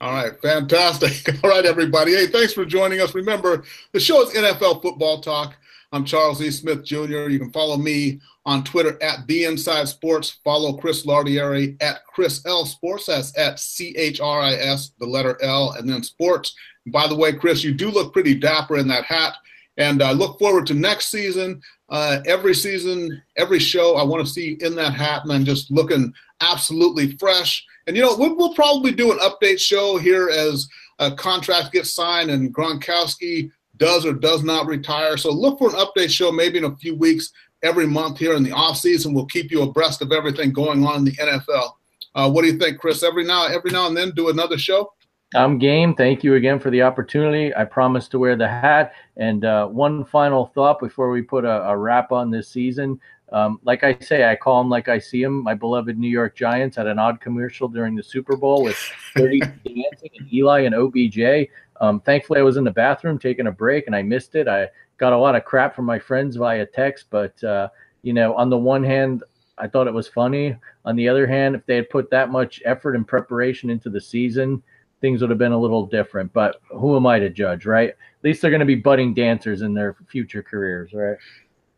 All 0.00 0.12
right, 0.12 0.40
fantastic. 0.40 1.28
All 1.44 1.50
right, 1.50 1.64
everybody. 1.64 2.14
Hey, 2.14 2.26
thanks 2.26 2.52
for 2.52 2.64
joining 2.64 3.00
us. 3.00 3.14
Remember, 3.14 3.64
the 3.92 4.00
show 4.00 4.22
is 4.22 4.34
NFL 4.34 4.82
Football 4.82 5.20
Talk. 5.20 5.56
I'm 5.90 6.04
Charles 6.04 6.42
E. 6.42 6.50
Smith 6.50 6.84
Jr. 6.84 7.28
You 7.28 7.38
can 7.38 7.50
follow 7.50 7.76
me 7.76 8.20
on 8.44 8.62
Twitter 8.62 9.02
at 9.02 9.26
The 9.26 9.44
Inside 9.44 9.88
Sports. 9.88 10.38
Follow 10.44 10.74
Chris 10.74 11.06
Lardieri 11.06 11.76
at 11.80 12.04
Chris 12.06 12.44
L 12.46 12.66
Sports. 12.66 13.06
That's 13.06 13.36
at 13.38 13.58
C 13.58 13.94
H 13.96 14.20
R 14.20 14.40
I 14.40 14.54
S, 14.54 14.92
the 14.98 15.06
letter 15.06 15.38
L, 15.42 15.72
and 15.72 15.88
then 15.88 16.02
sports. 16.02 16.54
And 16.84 16.92
by 16.92 17.06
the 17.06 17.16
way, 17.16 17.32
Chris, 17.32 17.64
you 17.64 17.72
do 17.72 17.90
look 17.90 18.12
pretty 18.12 18.34
dapper 18.34 18.76
in 18.76 18.86
that 18.88 19.04
hat. 19.04 19.34
And 19.78 20.02
I 20.02 20.10
uh, 20.10 20.14
look 20.14 20.38
forward 20.38 20.66
to 20.66 20.74
next 20.74 21.06
season. 21.08 21.62
Uh, 21.88 22.18
every 22.26 22.54
season, 22.54 23.22
every 23.36 23.60
show, 23.60 23.96
I 23.96 24.02
want 24.02 24.26
to 24.26 24.30
see 24.30 24.58
in 24.60 24.74
that 24.74 24.92
hat, 24.92 25.24
man, 25.24 25.44
just 25.44 25.70
looking 25.70 26.12
absolutely 26.40 27.16
fresh. 27.16 27.64
And 27.86 27.96
you 27.96 28.02
know, 28.02 28.14
we'll, 28.16 28.36
we'll 28.36 28.54
probably 28.54 28.92
do 28.92 29.12
an 29.12 29.18
update 29.18 29.60
show 29.60 29.96
here 29.96 30.28
as 30.28 30.68
a 30.98 31.12
contract 31.12 31.72
gets 31.72 31.94
signed 31.94 32.30
and 32.30 32.54
Gronkowski 32.54 33.50
does 33.76 34.04
or 34.04 34.12
does 34.12 34.42
not 34.42 34.66
retire. 34.66 35.16
So 35.16 35.30
look 35.30 35.58
for 35.58 35.70
an 35.70 35.76
update 35.76 36.10
show 36.10 36.32
maybe 36.32 36.58
in 36.58 36.64
a 36.64 36.76
few 36.76 36.96
weeks 36.96 37.32
every 37.62 37.86
month 37.86 38.18
here 38.18 38.34
in 38.34 38.42
the 38.42 38.52
off 38.52 38.78
season. 38.78 39.14
We'll 39.14 39.26
keep 39.26 39.50
you 39.50 39.62
abreast 39.62 40.02
of 40.02 40.12
everything 40.12 40.52
going 40.52 40.84
on 40.84 40.96
in 40.98 41.04
the 41.04 41.12
NFL. 41.12 41.70
Uh, 42.14 42.30
what 42.30 42.42
do 42.42 42.48
you 42.48 42.58
think, 42.58 42.78
Chris? 42.78 43.04
Every 43.04 43.24
now, 43.24 43.46
every 43.46 43.70
now 43.70 43.86
and 43.86 43.96
then, 43.96 44.10
do 44.10 44.28
another 44.28 44.58
show. 44.58 44.92
I'm 45.34 45.58
game. 45.58 45.94
Thank 45.94 46.24
you 46.24 46.36
again 46.36 46.58
for 46.58 46.70
the 46.70 46.82
opportunity. 46.82 47.54
I 47.54 47.64
promise 47.64 48.08
to 48.08 48.18
wear 48.18 48.34
the 48.34 48.48
hat. 48.48 48.94
And 49.18 49.44
uh, 49.44 49.66
one 49.66 50.04
final 50.06 50.46
thought 50.54 50.80
before 50.80 51.10
we 51.10 51.20
put 51.20 51.44
a, 51.44 51.68
a 51.68 51.76
wrap 51.76 52.12
on 52.12 52.30
this 52.30 52.48
season. 52.48 52.98
Um, 53.30 53.60
like 53.62 53.84
I 53.84 53.98
say, 54.00 54.30
I 54.30 54.36
call 54.36 54.62
them 54.62 54.70
like 54.70 54.88
I 54.88 54.98
see 54.98 55.22
them. 55.22 55.42
My 55.42 55.52
beloved 55.52 55.98
New 55.98 56.08
York 56.08 56.34
Giants 56.34 56.76
had 56.76 56.86
an 56.86 56.98
odd 56.98 57.20
commercial 57.20 57.68
during 57.68 57.94
the 57.94 58.02
Super 58.02 58.38
Bowl 58.38 58.62
with 58.62 58.76
30 59.16 59.40
dancing 59.64 60.10
and 60.18 60.32
Eli 60.32 60.60
and 60.60 60.74
OBJ. 60.74 61.50
Um, 61.82 62.00
thankfully, 62.00 62.40
I 62.40 62.42
was 62.42 62.56
in 62.56 62.64
the 62.64 62.70
bathroom 62.70 63.18
taking 63.18 63.48
a 63.48 63.52
break 63.52 63.86
and 63.86 63.94
I 63.94 64.00
missed 64.00 64.34
it. 64.34 64.48
I 64.48 64.68
got 64.96 65.12
a 65.12 65.18
lot 65.18 65.36
of 65.36 65.44
crap 65.44 65.76
from 65.76 65.84
my 65.84 65.98
friends 65.98 66.36
via 66.36 66.64
text, 66.64 67.06
but 67.10 67.42
uh, 67.44 67.68
you 68.00 68.14
know, 68.14 68.34
on 68.34 68.48
the 68.48 68.56
one 68.56 68.82
hand, 68.82 69.22
I 69.58 69.68
thought 69.68 69.88
it 69.88 69.94
was 69.94 70.08
funny. 70.08 70.56
On 70.86 70.96
the 70.96 71.08
other 71.08 71.26
hand, 71.26 71.54
if 71.54 71.66
they 71.66 71.76
had 71.76 71.90
put 71.90 72.10
that 72.10 72.30
much 72.30 72.62
effort 72.64 72.96
and 72.96 73.06
preparation 73.06 73.68
into 73.68 73.90
the 73.90 74.00
season, 74.00 74.62
things 75.00 75.20
would 75.20 75.30
have 75.30 75.38
been 75.38 75.52
a 75.52 75.58
little 75.58 75.86
different. 75.86 76.32
But 76.32 76.60
who 76.70 76.96
am 76.96 77.06
I 77.06 77.18
to 77.18 77.30
judge, 77.30 77.66
right? 77.66 77.90
At 77.90 78.24
least 78.24 78.42
they're 78.42 78.50
going 78.50 78.60
to 78.60 78.66
be 78.66 78.74
budding 78.74 79.14
dancers 79.14 79.62
in 79.62 79.74
their 79.74 79.96
future 80.08 80.42
careers, 80.42 80.92
right? 80.92 81.16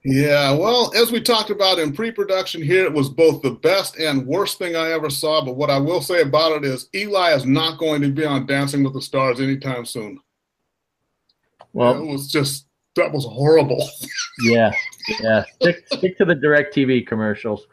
Yeah, 0.03 0.53
well, 0.53 0.91
as 0.97 1.13
we 1.13 1.21
talked 1.21 1.51
about 1.51 1.79
in 1.79 1.93
pre-production 1.93 2.63
here, 2.63 2.85
it 2.85 2.93
was 2.93 3.11
both 3.11 3.43
the 3.43 3.51
best 3.51 3.99
and 3.99 4.27
worst 4.27 4.57
thing 4.57 4.75
I 4.75 4.93
ever 4.93 5.11
saw. 5.11 5.45
But 5.45 5.57
what 5.57 5.69
I 5.69 5.79
will 5.79 6.01
say 6.01 6.23
about 6.23 6.53
it 6.53 6.65
is 6.65 6.89
Eli 6.95 7.35
is 7.35 7.45
not 7.45 7.79
going 7.79 8.01
to 8.01 8.09
be 8.09 8.25
on 8.25 8.47
Dancing 8.47 8.83
with 8.83 8.95
the 8.95 9.03
Stars 9.03 9.41
anytime 9.41 9.85
soon. 9.85 10.19
Well, 11.75 12.03
it 12.03 12.07
was 12.07 12.33
just 12.33 12.67
that 12.97 13.13
was 13.13 13.27
horrible. 13.27 13.89
yeah, 14.43 14.73
yeah. 15.21 15.45
Stick, 15.61 15.85
stick 15.93 16.19
to 16.19 16.25
the 16.25 16.35
DirecTV 16.35 17.07
commercials 17.07 17.67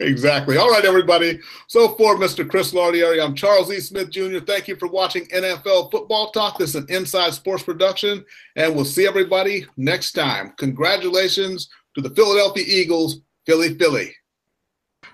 exactly. 0.00 0.56
All 0.56 0.70
right, 0.70 0.84
everybody. 0.84 1.40
So 1.66 1.88
for 1.96 2.16
Mr. 2.16 2.48
Chris 2.48 2.72
Lardieri, 2.72 3.22
I'm 3.22 3.34
Charles 3.34 3.70
E. 3.72 3.80
Smith 3.80 4.10
Jr. 4.10 4.38
Thank 4.38 4.68
you 4.68 4.76
for 4.76 4.88
watching 4.88 5.26
NFL 5.26 5.90
Football 5.90 6.30
Talk. 6.30 6.58
This 6.58 6.70
is 6.70 6.76
an 6.76 6.86
Inside 6.88 7.34
Sports 7.34 7.62
production, 7.62 8.24
and 8.56 8.74
we'll 8.74 8.84
see 8.84 9.06
everybody 9.06 9.66
next 9.76 10.12
time. 10.12 10.52
Congratulations 10.58 11.68
to 11.94 12.00
the 12.00 12.10
Philadelphia 12.10 12.64
Eagles, 12.66 13.20
Philly, 13.46 13.74
Philly. 13.74 14.14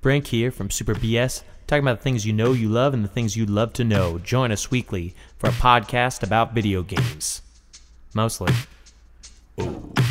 Brink 0.01 0.27
here 0.29 0.51
from 0.51 0.71
Super 0.71 0.95
BS, 0.95 1.43
talking 1.67 1.85
about 1.85 1.99
the 1.99 2.05
things 2.05 2.27
you 2.27 2.33
know 2.33 2.53
you 2.53 2.69
love 2.69 2.95
and 2.95 3.05
the 3.05 3.09
things 3.09 3.37
you'd 3.37 3.51
love 3.51 3.73
to 3.75 3.85
know. 3.85 4.19
Join 4.19 4.53
us 4.53 4.71
weekly 4.71 5.15
for 5.39 5.49
a 5.49 5.53
podcast 5.53 6.23
about 6.23 6.55
video 6.55 6.83
games. 6.83 7.43
Mostly. 8.15 8.53
Oh. 9.57 10.04